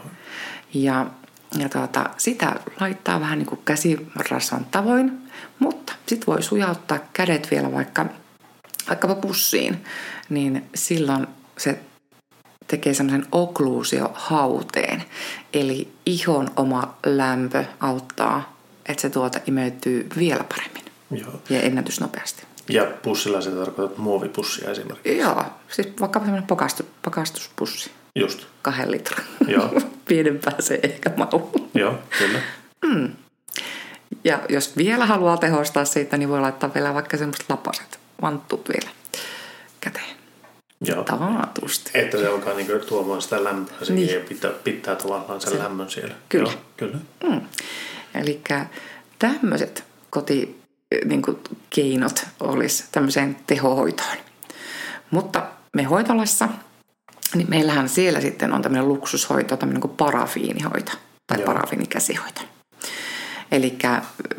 Ja, 0.74 1.06
ja 1.58 1.68
tuota, 1.68 2.10
sitä 2.16 2.56
laittaa 2.80 3.20
vähän 3.20 3.38
niin 3.38 3.46
kuin 3.46 3.60
käsirasvan 3.64 4.66
tavoin, 4.70 5.22
mutta 5.58 5.92
sitten 6.06 6.26
voi 6.26 6.42
sujauttaa 6.42 6.98
kädet 7.12 7.50
vielä 7.50 7.72
vaikka 7.72 8.06
vaikkapa 8.88 9.14
pussiin, 9.14 9.84
niin 10.28 10.64
silloin 10.74 11.26
se 11.58 11.78
tekee 12.66 12.94
semmoisen 12.94 13.26
okkluusiohauteen. 13.32 15.04
Eli 15.52 15.88
ihon 16.06 16.50
oma 16.56 16.96
lämpö 17.06 17.64
auttaa, 17.80 18.56
että 18.88 19.02
se 19.02 19.10
tuota 19.10 19.40
imeytyy 19.46 20.08
vielä 20.18 20.44
paremmin 20.44 20.84
Joo. 21.10 21.40
ja 21.50 21.60
ennätysnopeasti. 21.60 22.42
Ja 22.68 22.84
pussilla 23.02 23.40
se 23.40 23.50
tarkoittaa 23.50 23.98
muovipussia 24.02 24.70
esimerkiksi. 24.70 25.18
Joo, 25.18 25.44
siis 25.68 25.88
vaikka 26.00 26.18
semmoinen 26.18 26.46
pakastu, 26.46 26.86
pakastuspussi. 27.04 27.90
Just. 28.16 28.46
Kahden 28.62 28.90
litran. 28.90 29.24
Joo. 29.46 29.80
Pienempää 30.08 30.54
se 30.60 30.80
ehkä 30.82 31.10
mahu. 31.16 31.50
Joo, 31.74 31.98
kyllä. 32.18 32.38
Mm. 32.84 33.12
Ja 34.24 34.40
jos 34.48 34.76
vielä 34.76 35.06
haluaa 35.06 35.36
tehostaa 35.36 35.84
siitä, 35.84 36.16
niin 36.16 36.28
voi 36.28 36.40
laittaa 36.40 36.74
vielä 36.74 36.94
vaikka 36.94 37.16
semmoiset 37.16 37.44
lapaset 37.48 37.98
vanttut 38.22 38.68
vielä 38.68 38.90
käteen. 39.80 40.16
Joo. 40.80 41.04
Taatusti. 41.04 41.90
Että 41.94 42.18
se 42.18 42.26
alkaa 42.28 42.54
niinku 42.54 42.86
tuomaan 42.86 43.22
sitä 43.22 43.44
lämpöä 43.44 43.78
siihen 43.78 43.94
Niin. 44.06 44.14
ja 44.14 44.20
pitää, 44.28 44.50
pitää 44.64 44.96
tavallaan 44.96 45.40
sen 45.40 45.52
Se- 45.52 45.58
lämmön 45.58 45.90
siellä. 45.90 46.14
Kyllä. 46.28 46.50
Joo, 46.50 46.60
kyllä. 46.76 46.98
Mm. 47.24 47.40
Eli 48.14 48.40
tämmöiset 49.18 49.84
koti, 50.10 50.60
niin 51.04 51.22
kuin, 51.22 51.36
keinot 51.70 52.26
olisi 52.40 52.84
tämmöiseen 52.92 53.36
tehohoitoon. 53.46 54.16
Mutta 55.10 55.46
me 55.76 55.82
hoitolassa, 55.82 56.48
niin 57.34 57.50
meillähän 57.50 57.88
siellä 57.88 58.20
sitten 58.20 58.52
on 58.52 58.62
tämmöinen 58.62 58.88
luksushoito, 58.88 59.56
tämmöinen 59.56 59.80
kuin 59.80 59.96
parafiinihoito 59.96 60.92
tai 61.26 61.38
Joo. 61.38 61.46
parafiinikäsihoito. 61.46 62.40
Eli 63.52 63.78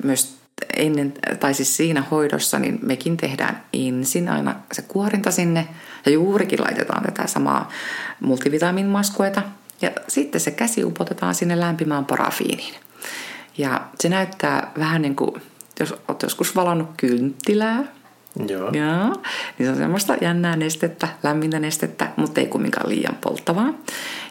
myös 0.03 0.34
ennen, 0.75 1.13
tai 1.39 1.53
siis 1.53 1.77
siinä 1.77 2.03
hoidossa, 2.11 2.59
niin 2.59 2.79
mekin 2.81 3.17
tehdään 3.17 3.63
ensin 3.73 4.29
aina 4.29 4.55
se 4.71 4.81
kuorinta 4.81 5.31
sinne 5.31 5.67
ja 6.05 6.11
juurikin 6.11 6.61
laitetaan 6.61 7.03
tätä 7.03 7.27
samaa 7.27 7.69
multivitamiinmaskueta 8.19 9.41
ja 9.81 9.91
sitten 10.07 10.41
se 10.41 10.51
käsi 10.51 10.83
upotetaan 10.83 11.35
sinne 11.35 11.59
lämpimään 11.59 12.05
parafiiniin. 12.05 12.75
Ja 13.57 13.81
se 13.99 14.09
näyttää 14.09 14.71
vähän 14.79 15.01
niin 15.01 15.15
kuin, 15.15 15.41
jos 15.79 15.93
olet 16.07 16.21
joskus 16.21 16.55
valannut 16.55 16.89
kynttilää, 16.97 17.83
Joo. 18.47 18.71
Joo, 18.71 19.15
niin 19.57 19.65
se 19.65 19.69
on 19.69 19.77
semmoista 19.77 20.17
jännää 20.21 20.55
nestettä, 20.55 21.07
lämmintä 21.23 21.59
nestettä, 21.59 22.11
mutta 22.15 22.41
ei 22.41 22.47
kumminkaan 22.47 22.89
liian 22.89 23.17
polttavaa. 23.21 23.73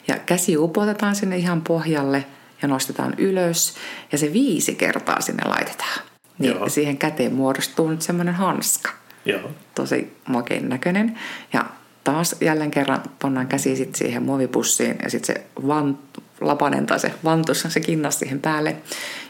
Ja 0.08 0.18
käsi 0.18 0.56
upotetaan 0.56 1.16
sinne 1.16 1.36
ihan 1.36 1.62
pohjalle 1.62 2.24
ja 2.62 2.68
nostetaan 2.68 3.14
ylös 3.18 3.74
ja 4.12 4.18
se 4.18 4.32
viisi 4.32 4.74
kertaa 4.74 5.20
sinne 5.20 5.42
laitetaan. 5.44 6.13
Niin 6.38 6.56
Joo. 6.56 6.68
siihen 6.68 6.98
käteen 6.98 7.34
muodostuu 7.34 7.90
nyt 7.90 8.02
semmoinen 8.02 8.34
hanska. 8.34 8.90
Joo. 9.24 9.50
Tosi 9.74 10.16
makein 10.28 10.68
näköinen. 10.68 11.18
Ja 11.52 11.64
taas 12.04 12.36
jälleen 12.40 12.70
kerran 12.70 13.02
pannaan 13.22 13.46
käsi 13.46 13.76
sit 13.76 13.94
siihen 13.94 14.22
muovipussiin 14.22 14.96
ja 15.02 15.10
sitten 15.10 15.36
se 15.36 15.46
van, 15.66 15.98
lapanen 16.40 16.86
tai 16.86 17.00
se 17.00 17.14
vantus, 17.24 17.66
se 17.68 17.80
kinnas 17.80 18.18
siihen 18.18 18.40
päälle. 18.40 18.76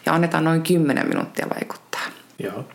Ja 0.06 0.14
annetaan 0.14 0.44
noin 0.44 0.62
10 0.62 1.08
minuuttia 1.08 1.46
vaikuttaa. 1.54 2.00
Joo. 2.38 2.68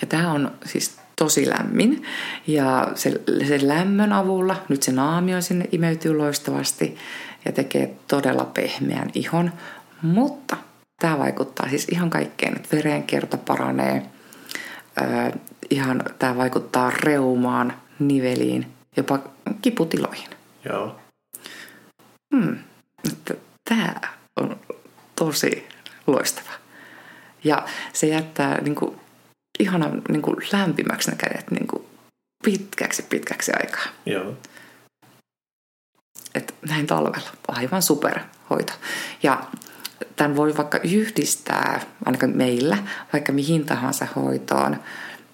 Ja 0.00 0.06
tämä 0.06 0.32
on 0.32 0.52
siis 0.64 0.96
tosi 1.16 1.50
lämmin. 1.50 2.02
Ja 2.46 2.92
se, 2.94 3.20
sen 3.48 3.68
lämmön 3.68 4.12
avulla 4.12 4.56
nyt 4.68 4.82
se 4.82 4.92
naamio 4.92 5.40
sinne 5.40 5.68
imeytyy 5.72 6.16
loistavasti 6.16 6.96
ja 7.44 7.52
tekee 7.52 7.94
todella 8.08 8.44
pehmeän 8.44 9.10
ihon. 9.14 9.52
Mutta 10.02 10.56
tämä 11.00 11.18
vaikuttaa 11.18 11.68
siis 11.68 11.86
ihan 11.92 12.10
kaikkeen. 12.10 12.56
että 12.56 12.76
Verenkierto 12.76 13.36
paranee. 13.36 14.06
Öö, 15.00 15.30
ihan 15.70 16.02
tämä 16.18 16.36
vaikuttaa 16.36 16.90
reumaan, 16.90 17.72
niveliin, 17.98 18.66
jopa 18.96 19.18
kiputiloihin. 19.62 20.28
Joo. 20.64 21.00
Hmm. 22.36 22.58
Tämä 23.68 23.94
on 24.40 24.60
tosi 25.16 25.68
loistava. 26.06 26.50
Ja 27.44 27.66
se 27.92 28.06
jättää 28.06 28.60
niin 28.60 28.74
kuin, 28.74 29.00
ihanan 29.58 30.02
niin 30.08 30.22
kuin, 30.22 30.36
lämpimäksi 30.52 31.10
ne 31.10 31.16
kädet 31.16 31.50
niin 31.50 31.66
kuin, 31.66 31.86
pitkäksi 32.44 33.02
pitkäksi 33.02 33.52
aikaa. 33.52 33.86
Joo. 34.06 34.34
Et 36.34 36.54
näin 36.68 36.86
talvella. 36.86 37.30
Aivan 37.48 37.82
superhoito. 37.82 38.72
Ja 39.22 39.44
tämän 40.16 40.36
voi 40.36 40.56
vaikka 40.56 40.78
yhdistää, 40.78 41.80
ainakaan 42.04 42.36
meillä, 42.36 42.78
vaikka 43.12 43.32
mihin 43.32 43.64
tahansa 43.64 44.06
hoitoon. 44.16 44.76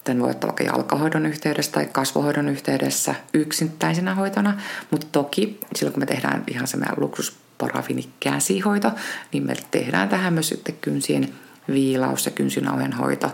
Tämän 0.05 0.23
voi 0.23 0.31
ottaa 0.31 0.49
vaikka 0.49 0.65
jalkahoidon 0.65 1.27
yhteydessä 1.27 1.73
tai 1.73 1.87
kasvohoidon 1.93 2.49
yhteydessä 2.49 3.15
yksittäisenä 3.35 4.15
hoitona. 4.15 4.61
Mutta 4.91 5.07
toki 5.13 5.61
silloin 5.75 5.93
kun 5.93 6.03
me 6.03 6.07
tehdään 6.07 6.45
ihan 6.51 6.67
se 6.67 6.77
meidän 6.77 6.95
luksusparafiinikäsihoito, 6.99 8.91
niin 9.33 9.47
me 9.47 9.55
tehdään 9.71 10.09
tähän 10.09 10.33
myös 10.33 10.49
sitten 10.49 10.77
kynsien 10.81 11.35
viilaus 11.69 12.27
ja 12.27 12.33
kynsinauhen 12.33 12.93
hoito 12.93 13.31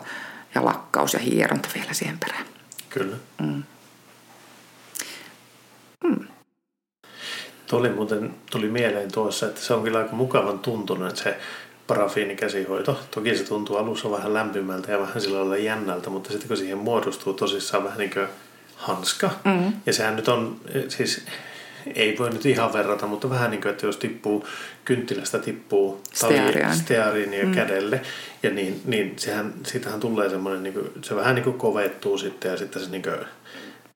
ja 0.55 0.65
lakkaus 0.65 1.15
ja 1.15 1.21
hieronta 1.21 1.69
vielä 1.75 1.93
siihen 1.93 2.19
perään. 2.19 2.45
Kyllä. 2.89 3.17
Mm. 3.41 3.63
Tuli 7.71 7.89
muuten 7.89 8.35
tuli 8.51 8.69
mieleen 8.69 9.13
tuossa, 9.13 9.47
että 9.47 9.61
se 9.61 9.75
on 9.75 9.83
kyllä 9.83 9.99
aika 9.99 10.13
mukavan 10.13 10.59
tuntunut, 10.59 11.17
se 11.17 11.37
parafiinikäsihoito. 11.87 13.01
Toki 13.11 13.37
se 13.37 13.45
tuntuu 13.45 13.77
alussa 13.77 14.11
vähän 14.11 14.35
lämpimältä 14.35 14.93
ja 14.93 15.01
vähän 15.01 15.21
sillä 15.21 15.39
lailla 15.39 15.57
jännältä, 15.57 16.11
mutta 16.11 16.31
sitten 16.31 16.49
kun 16.49 16.57
siihen 16.57 16.79
muodostuu 16.79 17.33
tosissaan 17.35 17.85
vähän 17.85 17.99
niin 17.99 18.11
kuin 18.11 18.27
hanska. 18.77 19.31
Mm. 19.45 19.73
Ja 19.87 19.93
sehän 19.93 20.17
nyt 20.17 20.29
on, 20.29 20.61
siis 20.89 21.25
ei 21.95 22.17
voi 22.19 22.31
nyt 22.31 22.47
ihan 22.47 22.73
verrata, 22.73 23.07
mutta 23.07 23.31
vähän 23.31 23.51
niin 23.51 23.63
kuin, 23.63 23.71
että 23.71 23.87
jos 23.87 23.97
tippuu 23.97 24.47
kynttilästä 24.85 25.39
tippuu 25.39 26.01
Steariaan. 26.15 26.77
steariinia 26.77 27.45
mm. 27.45 27.55
kädelle, 27.55 28.01
ja 28.43 28.51
niin, 28.51 28.81
niin 28.85 29.15
sehän, 29.17 29.55
siitähän 29.67 30.01
tulee 30.01 30.31
semmoinen, 30.31 30.63
niin 30.63 30.75
kuin, 30.75 30.91
se 31.03 31.17
vähän 31.17 31.35
niin 31.35 31.45
kuin 31.45 31.59
kovettuu 31.59 32.19
sitten 32.19 32.51
ja 32.51 32.57
sitten 32.57 32.83
se 32.83 32.91
niin 32.91 33.03
kuin, 33.03 33.19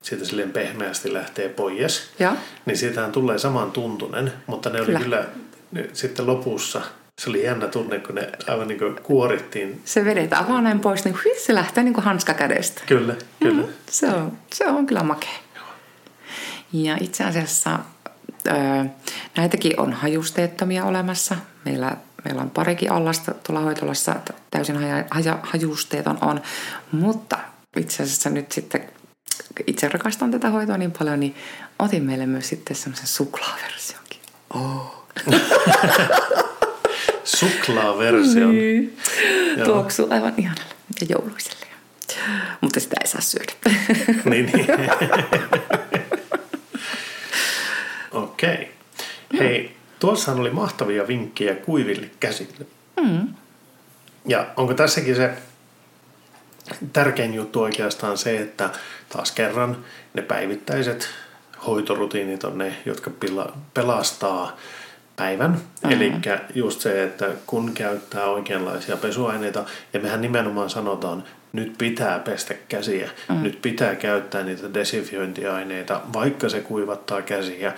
siitä 0.05 0.25
silleen 0.25 0.51
pehmeästi 0.53 1.13
lähtee 1.13 1.49
pois. 1.49 2.11
Ja 2.19 2.37
Niin 2.67 2.77
siitähän 2.77 3.13
tulee 3.13 3.39
saman 3.39 3.73
tuntunen, 3.73 4.33
mutta 4.47 4.71
ne 4.71 4.79
Kyllä. 4.79 4.99
oli 4.99 5.05
kyllä 5.05 5.25
ne, 5.73 5.91
sitten 5.93 6.27
lopussa, 6.27 6.83
se 7.21 7.31
oli 7.31 7.45
jännä 7.45 7.67
tunne, 7.69 7.99
kun 7.99 8.15
ne 8.15 8.31
aivan 8.49 8.69
niin 8.69 8.79
kuin 8.79 8.97
kuorittiin. 9.03 9.83
se 9.85 10.05
vedetään 10.05 10.49
vaan 10.49 10.65
näin 10.65 10.81
pois, 10.81 11.05
niin 11.05 11.15
hui, 11.25 11.39
se 11.39 11.55
lähtee 11.55 11.85
niin 11.85 11.95
kuin 11.95 12.05
hanska 12.05 12.35
kädestä. 12.35 12.83
Kyllä, 12.87 13.15
kyllä. 13.41 13.63
Mm, 13.63 13.73
se, 13.91 14.07
on, 14.07 14.39
se 14.53 14.67
on 14.67 14.87
kyllä 14.87 15.03
makea. 15.03 15.39
Ja 16.73 16.97
itse 17.01 17.25
asiassa 17.25 17.79
ö, 18.49 18.53
näitäkin 19.37 19.81
on 19.81 19.93
hajusteettomia 19.93 20.85
olemassa. 20.85 21.37
Meillä, 21.65 21.97
meillä 22.25 22.43
on 22.43 22.51
parikin 22.51 22.93
allasta 22.93 23.35
tuolla 23.47 23.61
hoitolassa, 23.61 24.17
täysin 24.51 24.77
haja, 24.77 25.05
haja, 25.11 25.39
hajusteeton 25.43 26.19
on. 26.21 26.41
Mutta 26.93 27.39
itse 27.77 28.03
asiassa 28.03 28.31
nyt 28.31 28.53
sitten, 28.53 28.85
itse 29.67 29.89
rakastan 29.89 30.31
tätä 30.31 30.51
hoitoa 30.51 30.79
niin 30.79 30.93
paljon, 30.93 31.21
niin 31.21 31.35
otin 31.79 32.03
meille 32.03 32.27
myös 32.27 32.49
sitten 32.49 32.77
semmoisen 32.77 33.07
suklaaversionkin. 33.07 34.21
Oh. 34.55 35.07
Suklaaversio. 37.25 38.49
Niin. 38.49 38.97
Joo. 39.57 39.67
Tuoksuu 39.67 40.07
aivan 40.11 40.35
ihanalle 40.37 40.75
ja 41.01 41.07
jouluiselle. 41.09 41.67
Mutta 42.61 42.81
sitä 42.81 42.97
ei 43.01 43.07
saa 43.07 43.21
syödä. 43.21 43.53
niin, 44.31 44.47
niin. 44.47 44.67
Okei. 48.13 48.55
Okay. 48.55 48.67
Hei, 49.39 49.77
tuossahan 49.99 50.41
oli 50.41 50.51
mahtavia 50.51 51.09
vinkkejä 51.09 51.55
kuiville 51.55 52.11
käsille. 52.21 52.67
Mm. 53.01 53.35
Ja 54.27 54.47
onko 54.57 54.75
tässäkin 54.75 55.17
se 55.17 55.31
tärkein 56.93 57.35
juttu 57.35 57.61
oikeastaan 57.61 58.19
se, 58.19 58.39
että 58.39 58.71
taas 59.15 59.33
kerran 59.33 59.77
ne 60.15 60.23
päivittäiset 60.23 61.09
hoitorutiinit 61.67 62.45
on 62.45 62.59
ne, 62.59 62.77
jotka 62.87 63.11
pila- 63.11 63.53
pelastaa 63.75 64.57
päivän. 65.17 65.51
Mm-hmm. 65.51 65.91
Eli 65.91 66.13
just 66.55 66.81
se, 66.81 67.05
että 67.05 67.29
kun 67.47 67.73
käyttää 67.75 68.25
oikeanlaisia 68.25 68.97
pesuaineita, 68.97 69.65
ja 69.93 70.01
mehän 70.01 70.21
nimenomaan 70.21 70.71
sanotaan, 70.71 71.25
nyt 71.53 71.75
pitää 71.79 72.19
pestä 72.19 72.55
käsiä, 72.69 73.11
mm. 73.29 73.43
nyt 73.43 73.63
pitää 73.63 73.95
käyttää 73.95 74.43
niitä 74.43 74.75
desinfiointiaineita, 74.75 76.01
vaikka 76.13 76.49
se 76.49 76.61
kuivattaa 76.61 77.23
käsiä. 77.23 77.73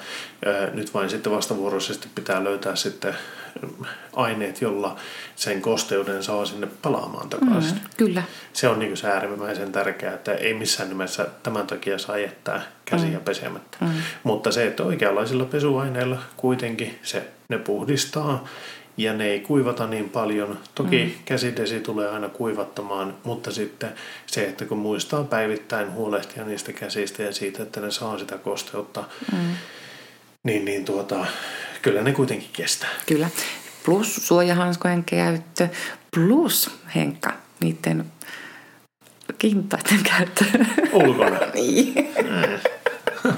Nyt 0.73 0.95
vain 0.95 1.11
sitten 1.11 1.33
vastavuoroisesti 1.33 2.09
pitää 2.15 2.45
löytää 2.45 2.77
sitten 2.77 3.15
aineet, 4.13 4.61
jolla 4.61 4.97
sen 5.37 5.63
kosteuden 5.63 6.23
saa 6.23 6.47
sinne 6.47 6.69
palaamaan 6.83 7.29
takaisin. 7.29 7.75
Mm, 7.75 7.81
kyllä. 7.97 8.23
Se 8.53 8.69
on 8.69 8.79
niin 8.79 8.97
se 8.97 9.09
äärimmäisen 9.09 9.73
tärkeää, 9.73 10.15
että 10.15 10.35
ei 10.35 10.55
missään 10.55 10.89
nimessä 10.89 11.27
tämän 11.43 11.67
takia 11.67 11.99
saa 11.99 12.19
jättää 12.19 12.63
käsiä 12.85 13.19
mm. 13.19 13.25
pesemättä. 13.25 13.77
Mm. 13.81 13.89
Mutta 14.23 14.53
se, 14.53 14.67
että 14.67 14.83
oikeanlaisilla 14.83 15.45
pesuaineilla 15.45 16.19
kuitenkin 16.37 16.99
se, 17.03 17.29
ne 17.49 17.59
puhdistaa 17.59 18.45
ja 18.97 19.13
ne 19.13 19.27
ei 19.27 19.41
kuivata 19.41 19.87
niin 19.87 20.09
paljon. 20.11 20.59
Toki 20.75 21.05
mm. 21.05 21.25
käsidesi 21.25 21.81
tulee 21.81 22.09
aina 22.09 22.29
kuivattamaan, 22.29 23.15
mutta 23.25 23.51
sitten 23.53 23.91
se, 24.27 24.45
että 24.45 24.65
kun 24.65 24.79
muistaa 24.79 25.25
päivittäin 25.25 25.93
huolehtia 25.93 26.45
niistä 26.45 26.73
käsistä 26.73 27.23
ja 27.23 27.33
siitä, 27.33 27.63
että 27.63 27.81
ne 27.81 27.91
saa 27.91 28.19
sitä 28.19 28.39
kosteutta, 28.39 29.05
mm. 29.33 29.39
Niin, 30.47 30.65
niin 30.65 30.85
tuota, 30.85 31.27
kyllä 31.83 32.03
ne 32.03 32.13
kuitenkin 32.13 32.49
kestää. 32.53 32.91
Kyllä. 33.07 33.29
Plus 33.85 34.17
suojahanskojen 34.17 35.05
käyttö, 35.05 35.69
plus 36.15 36.71
Henkka, 36.95 37.33
niiden 37.61 38.05
kintaiden 39.39 40.01
käyttö. 40.03 40.45
Ulkona? 40.93 41.39
niin. 41.55 41.95
Mm. 42.23 43.33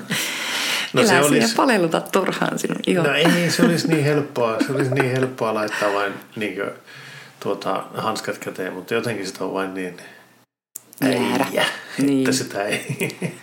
No 0.93 1.03
Elää 1.03 1.23
se 1.23 1.29
olisi... 1.29 1.55
palelluta 1.55 2.01
turhaan 2.01 2.59
sinun 2.59 2.81
ihon. 2.87 3.07
No 3.07 3.15
ei, 3.15 3.51
se 3.51 3.63
olisi 3.63 3.89
niin 3.89 4.05
helppoa. 4.05 4.57
Se 4.67 4.73
olisi 4.73 4.95
niin 4.95 5.11
helppoa 5.11 5.55
laittaa 5.55 5.93
vain 5.93 6.13
niin 6.37 6.55
kuin, 6.55 6.71
tuota, 7.41 7.85
hanskat 7.95 8.39
käteen, 8.39 8.73
mutta 8.73 8.95
jotenkin 8.95 9.27
sitä 9.27 9.45
on 9.45 9.55
vain 9.55 9.75
niin 9.75 9.97
äijä, 11.03 11.65
niin. 11.99 12.19
että 12.19 12.33
sitä 12.33 12.65
ei... 12.65 13.09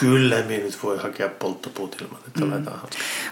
Kyllä 0.00 0.36
me 0.36 0.56
nyt 0.56 0.82
voi 0.82 0.98
hakea 0.98 1.28
polttopuut 1.28 1.96
ilman, 2.00 2.20
että 2.26 2.40
mm. 2.40 2.50
laitetaan. 2.50 2.80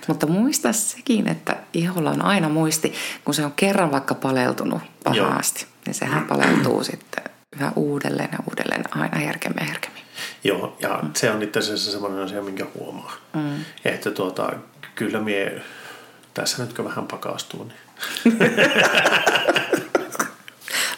Mutta 0.06 0.26
muista 0.26 0.72
sekin, 0.72 1.28
että 1.28 1.56
iholla 1.72 2.10
on 2.10 2.22
aina 2.22 2.48
muisti, 2.48 2.94
kun 3.24 3.34
se 3.34 3.44
on 3.44 3.52
kerran 3.52 3.92
vaikka 3.92 4.14
paleltunut 4.14 4.82
pahasti, 5.04 5.60
Joo. 5.62 5.70
niin 5.86 5.94
sehän 5.94 6.24
paleltuu 6.24 6.84
sitten 6.84 7.24
yhä 7.56 7.72
uudelleen 7.76 8.28
ja 8.32 8.38
uudelleen 8.50 8.84
aina 8.90 9.18
herkemmin 9.18 9.60
ja 9.60 9.66
herkemmin. 9.66 10.02
Joo, 10.44 10.76
ja 10.80 10.98
mm. 11.02 11.10
se 11.16 11.30
on 11.30 11.42
itse 11.42 11.58
asiassa 11.58 11.90
semmoinen 11.90 12.24
asia, 12.24 12.42
minkä 12.42 12.66
huomaa. 12.74 13.16
Mm. 13.34 13.64
Että 13.84 14.10
tuota, 14.10 14.52
kyllä 14.94 15.20
mie 15.20 15.62
tässä 16.34 16.64
nyt 16.64 16.84
vähän 16.84 17.06
pakastuu. 17.06 17.64
Niin. 17.64 17.78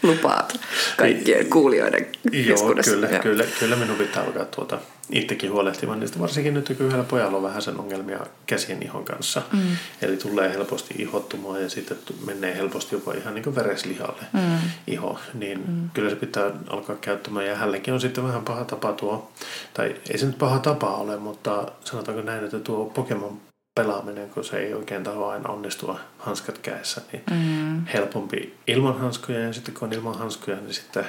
Lupaat 0.03 0.61
kaikkien 0.97 1.47
kuulijoiden 1.47 2.07
Joo, 2.33 2.75
kyllä, 2.85 3.07
ja. 3.07 3.19
kyllä, 3.19 3.45
kyllä 3.59 3.77
minun 3.77 3.97
pitää 3.97 4.23
alkaa 4.23 4.45
tuota 4.45 4.79
itsekin 5.13 5.53
huolehtimaan 5.53 6.01
niistä. 6.01 6.19
Varsinkin 6.19 6.55
nyt, 6.55 6.73
kun 6.77 6.87
yhdellä 6.87 7.05
pojalla 7.05 7.37
on 7.37 7.43
vähän 7.43 7.63
sen 7.63 7.81
ongelmia 7.81 8.27
käsien 8.47 8.83
ihon 8.83 9.05
kanssa. 9.05 9.43
Mm. 9.53 9.77
Eli 10.03 10.17
tulee 10.17 10.51
helposti 10.51 10.95
ihottumaan 10.99 11.63
ja 11.63 11.69
sitten 11.69 11.99
menee 12.27 12.57
helposti 12.57 12.95
jopa 12.95 13.13
ihan 13.13 13.35
niin 13.35 13.45
kuin 13.45 13.57
vereslihalle 13.57 14.23
mm. 14.33 14.59
iho. 14.87 15.19
Niin 15.35 15.65
mm. 15.69 15.91
kyllä 15.95 16.11
se 16.11 16.17
pitää 16.17 16.51
alkaa 16.69 16.97
käyttämään. 16.97 17.47
Ja 17.47 17.55
hänellekin 17.57 17.95
on 17.95 18.01
sitten 18.01 18.25
vähän 18.25 18.43
paha 18.43 18.65
tapa 18.65 18.93
tuo, 18.93 19.33
tai 19.75 19.97
ei 20.11 20.19
se 20.19 20.27
nyt 20.27 20.39
paha 20.39 20.59
tapa 20.59 20.97
ole, 20.97 21.17
mutta 21.17 21.73
sanotaanko 21.85 22.23
näin, 22.23 22.45
että 22.45 22.59
tuo 22.59 22.85
Pokemon 22.85 23.41
pelaaminen, 23.83 24.31
kun 24.31 24.45
se 24.45 24.59
ei 24.59 24.75
oikein 24.75 25.05
tahdo 25.05 25.27
aina 25.27 25.49
onnistua 25.49 26.01
hanskat 26.19 26.59
kädessä, 26.59 27.01
niin 27.13 27.23
mm. 27.31 27.87
helpompi 27.87 28.55
ilman 28.67 28.99
hanskoja 28.99 29.41
ja 29.41 29.53
sitten 29.53 29.75
kun 29.75 29.89
on 29.89 29.93
ilman 29.93 30.19
hanskoja, 30.19 30.57
niin 30.57 30.75
sitten 30.75 31.05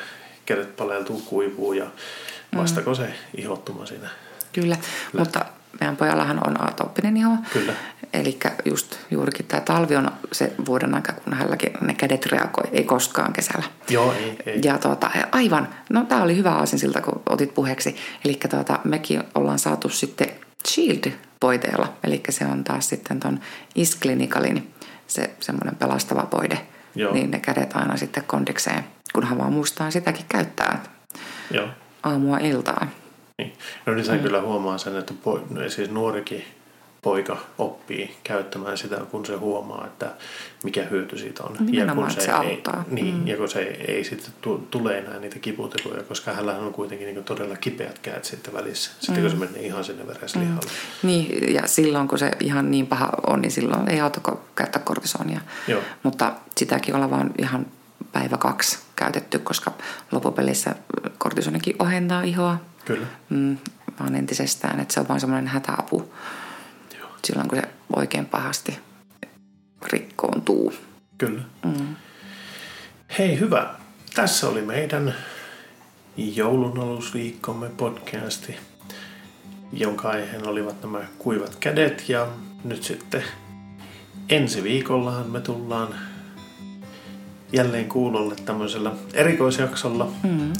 kädet 0.45 0.75
paleltuu, 0.75 1.21
kuivuu 1.25 1.73
ja 1.73 1.85
vastako 2.57 2.89
mm. 2.89 2.95
se 2.95 3.13
ihottuma 3.37 3.85
siinä. 3.85 4.09
Kyllä, 4.53 4.75
Lähti. 4.75 5.17
mutta 5.17 5.45
meidän 5.79 5.97
pojallahan 5.97 6.47
on 6.47 6.69
atooppinen 6.69 7.17
iho. 7.17 7.31
Kyllä. 7.53 7.73
Eli 8.13 8.39
just 8.65 8.97
juurikin 9.11 9.45
tämä 9.45 9.61
talvi 9.61 9.95
on 9.95 10.11
se 10.31 10.53
vuoden 10.65 10.95
aika, 10.95 11.13
kun 11.13 11.33
hänelläkin 11.33 11.73
ne 11.81 11.93
kädet 11.93 12.25
reagoi, 12.25 12.69
ei 12.71 12.83
koskaan 12.83 13.33
kesällä. 13.33 13.65
Joo, 13.89 14.13
ei. 14.13 14.37
ei. 14.45 14.59
Ja 14.63 14.77
tuota, 14.77 15.11
aivan, 15.31 15.67
no 15.89 16.05
tämä 16.05 16.23
oli 16.23 16.35
hyvä 16.35 16.65
siltä, 16.65 17.01
kun 17.01 17.21
otit 17.29 17.53
puheeksi. 17.53 17.95
Eli 18.25 18.39
tuota, 18.49 18.79
mekin 18.83 19.23
ollaan 19.35 19.59
saatu 19.59 19.89
sitten 19.89 20.29
Shield-poiteella, 21.41 21.87
eli 22.03 22.23
se 22.29 22.45
on 22.45 22.63
taas 22.63 22.89
sitten 22.89 23.19
ton 23.19 23.39
Isklinikalin, 23.75 24.73
se 25.07 25.29
semmoinen 25.39 25.75
pelastava 25.75 26.25
poide. 26.25 26.67
Joo. 26.95 27.13
Niin 27.13 27.31
ne 27.31 27.39
kädet 27.39 27.75
aina 27.75 27.97
sitten 27.97 28.23
kondikseen, 28.23 28.83
kunhan 29.13 29.37
vaan 29.37 29.53
muistaa 29.53 29.91
sitäkin 29.91 30.25
käyttää. 30.29 30.83
Joo 31.51 31.67
aamua 32.03 32.37
iltaan. 32.37 32.91
Niin. 33.37 33.53
No 33.85 33.93
niin, 33.93 34.11
mm. 34.11 34.19
kyllä 34.19 34.41
huomaa 34.41 34.77
sen, 34.77 34.97
että 34.97 35.13
po, 35.23 35.39
no, 35.49 35.69
siis 35.69 35.89
nuorikin 35.89 36.45
poika 37.01 37.37
oppii 37.57 38.15
käyttämään 38.23 38.77
sitä, 38.77 38.97
kun 39.11 39.25
se 39.25 39.35
huomaa, 39.35 39.87
että 39.87 40.11
mikä 40.63 40.83
hyöty 40.83 41.17
siitä 41.17 41.43
on. 41.43 41.57
ja 41.71 41.95
kun 41.95 42.11
se, 42.11 42.21
se 42.21 42.31
auttaa. 42.31 42.83
Ei, 42.87 42.93
niin, 42.93 43.15
mm. 43.15 43.27
ja 43.27 43.37
kun 43.37 43.49
se 43.49 43.59
ei, 43.59 43.95
ei 43.95 44.03
sitten 44.03 44.33
tule 44.71 44.97
enää 44.97 45.19
niitä 45.19 45.39
kiputeluja, 45.39 46.03
koska 46.03 46.31
hänellä 46.31 46.57
on 46.57 46.73
kuitenkin 46.73 47.07
niin 47.07 47.23
todella 47.23 47.55
kipeät 47.55 47.99
käät 47.99 48.25
sitten 48.25 48.53
välissä. 48.53 48.91
Sitten 48.99 49.15
mm. 49.15 49.21
kun 49.21 49.31
se 49.31 49.45
menee 49.45 49.65
ihan 49.65 49.83
sinne 49.83 50.07
vereslihalle. 50.07 50.71
Mm. 51.03 51.07
Niin, 51.07 51.53
ja 51.53 51.61
silloin 51.65 52.07
kun 52.07 52.19
se 52.19 52.31
ihan 52.39 52.71
niin 52.71 52.87
paha 52.87 53.09
on, 53.27 53.41
niin 53.41 53.51
silloin 53.51 53.89
ei 53.89 54.01
auta 54.01 54.21
käyttää 54.55 54.81
kortisonia. 54.81 55.41
Joo. 55.67 55.81
Mutta 56.03 56.33
sitäkin 56.57 56.95
ollaan 56.95 57.11
vaan 57.11 57.31
ihan 57.37 57.65
päivä 58.11 58.37
kaksi 58.37 58.79
käytetty, 58.95 59.39
koska 59.39 59.71
lopupelissä 60.11 60.75
kortisonikin 61.17 61.75
ohentaa 61.79 62.21
ihoa. 62.21 62.57
Kyllä. 62.85 63.07
Mm, 63.29 63.57
vaan 63.99 64.15
entisestään, 64.15 64.79
että 64.79 64.93
se 64.93 64.99
on 64.99 65.07
vain 65.07 65.19
semmoinen 65.19 65.47
hätäapu. 65.47 66.13
Silloin, 67.25 67.49
kun 67.49 67.57
se 67.57 67.67
oikein 67.95 68.25
pahasti 68.25 68.79
rikkoontuu. 69.91 70.73
Kyllä. 71.17 71.41
Mm. 71.65 71.95
Hei 73.17 73.39
hyvä. 73.39 73.75
Tässä 74.13 74.49
oli 74.49 74.61
meidän 74.61 75.15
joulunalusviikkomme 76.17 77.69
podcasti, 77.69 78.55
jonka 79.73 80.09
aiheena 80.09 80.49
olivat 80.49 80.81
nämä 80.81 80.99
kuivat 81.17 81.55
kädet 81.55 82.09
ja 82.09 82.27
nyt 82.63 82.83
sitten 82.83 83.23
ensi 84.29 84.63
viikollahan 84.63 85.29
me 85.29 85.39
tullaan 85.39 85.95
jälleen 87.53 87.89
kuulolle 87.89 88.35
tämmöisellä 88.35 88.91
erikoisjaksolla. 89.13 90.11
Mm. 90.23 90.53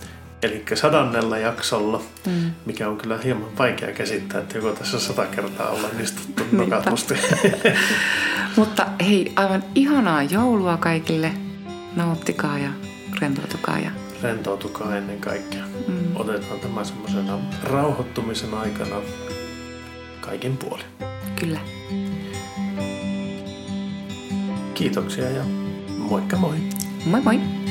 Eli 0.44 0.64
sadannella 0.74 1.38
jaksolla, 1.38 2.02
mm. 2.28 2.52
mikä 2.66 2.90
on 2.90 2.98
kyllä 2.98 3.18
hieman 3.18 3.58
vaikea 3.58 3.92
käsittää, 3.92 4.42
että 4.42 4.58
joko 4.58 4.72
tässä 4.72 5.00
sata 5.00 5.26
kertaa 5.26 5.70
ollaan 5.70 6.02
istuttu 6.02 6.44
nokatusti. 6.52 7.14
Mutta 8.58 8.88
hei, 9.06 9.34
aivan 9.36 9.64
ihanaa 9.76 10.24
joulua 10.24 10.78
kaikille. 10.78 11.32
Nauttikaa 11.96 12.58
ja 12.58 12.70
rentoutukaa. 13.22 13.80
Ja... 13.80 13.92
Rentoutukaa 14.24 14.98
ennen 14.98 15.20
kaikkea. 15.20 15.64
Mm. 15.88 16.16
Otetaan 16.16 16.60
tämä 16.60 16.84
semmoisena 16.84 17.40
rauhoittumisen 17.64 18.54
aikana 18.54 18.96
kaiken 20.22 20.58
puolin. 20.58 20.86
Kyllä. 21.40 21.60
Kiitoksia 24.74 25.30
ja 25.30 25.44
moikka 25.98 26.38
moi. 26.38 26.56
Moi 27.06 27.22
moi! 27.22 27.62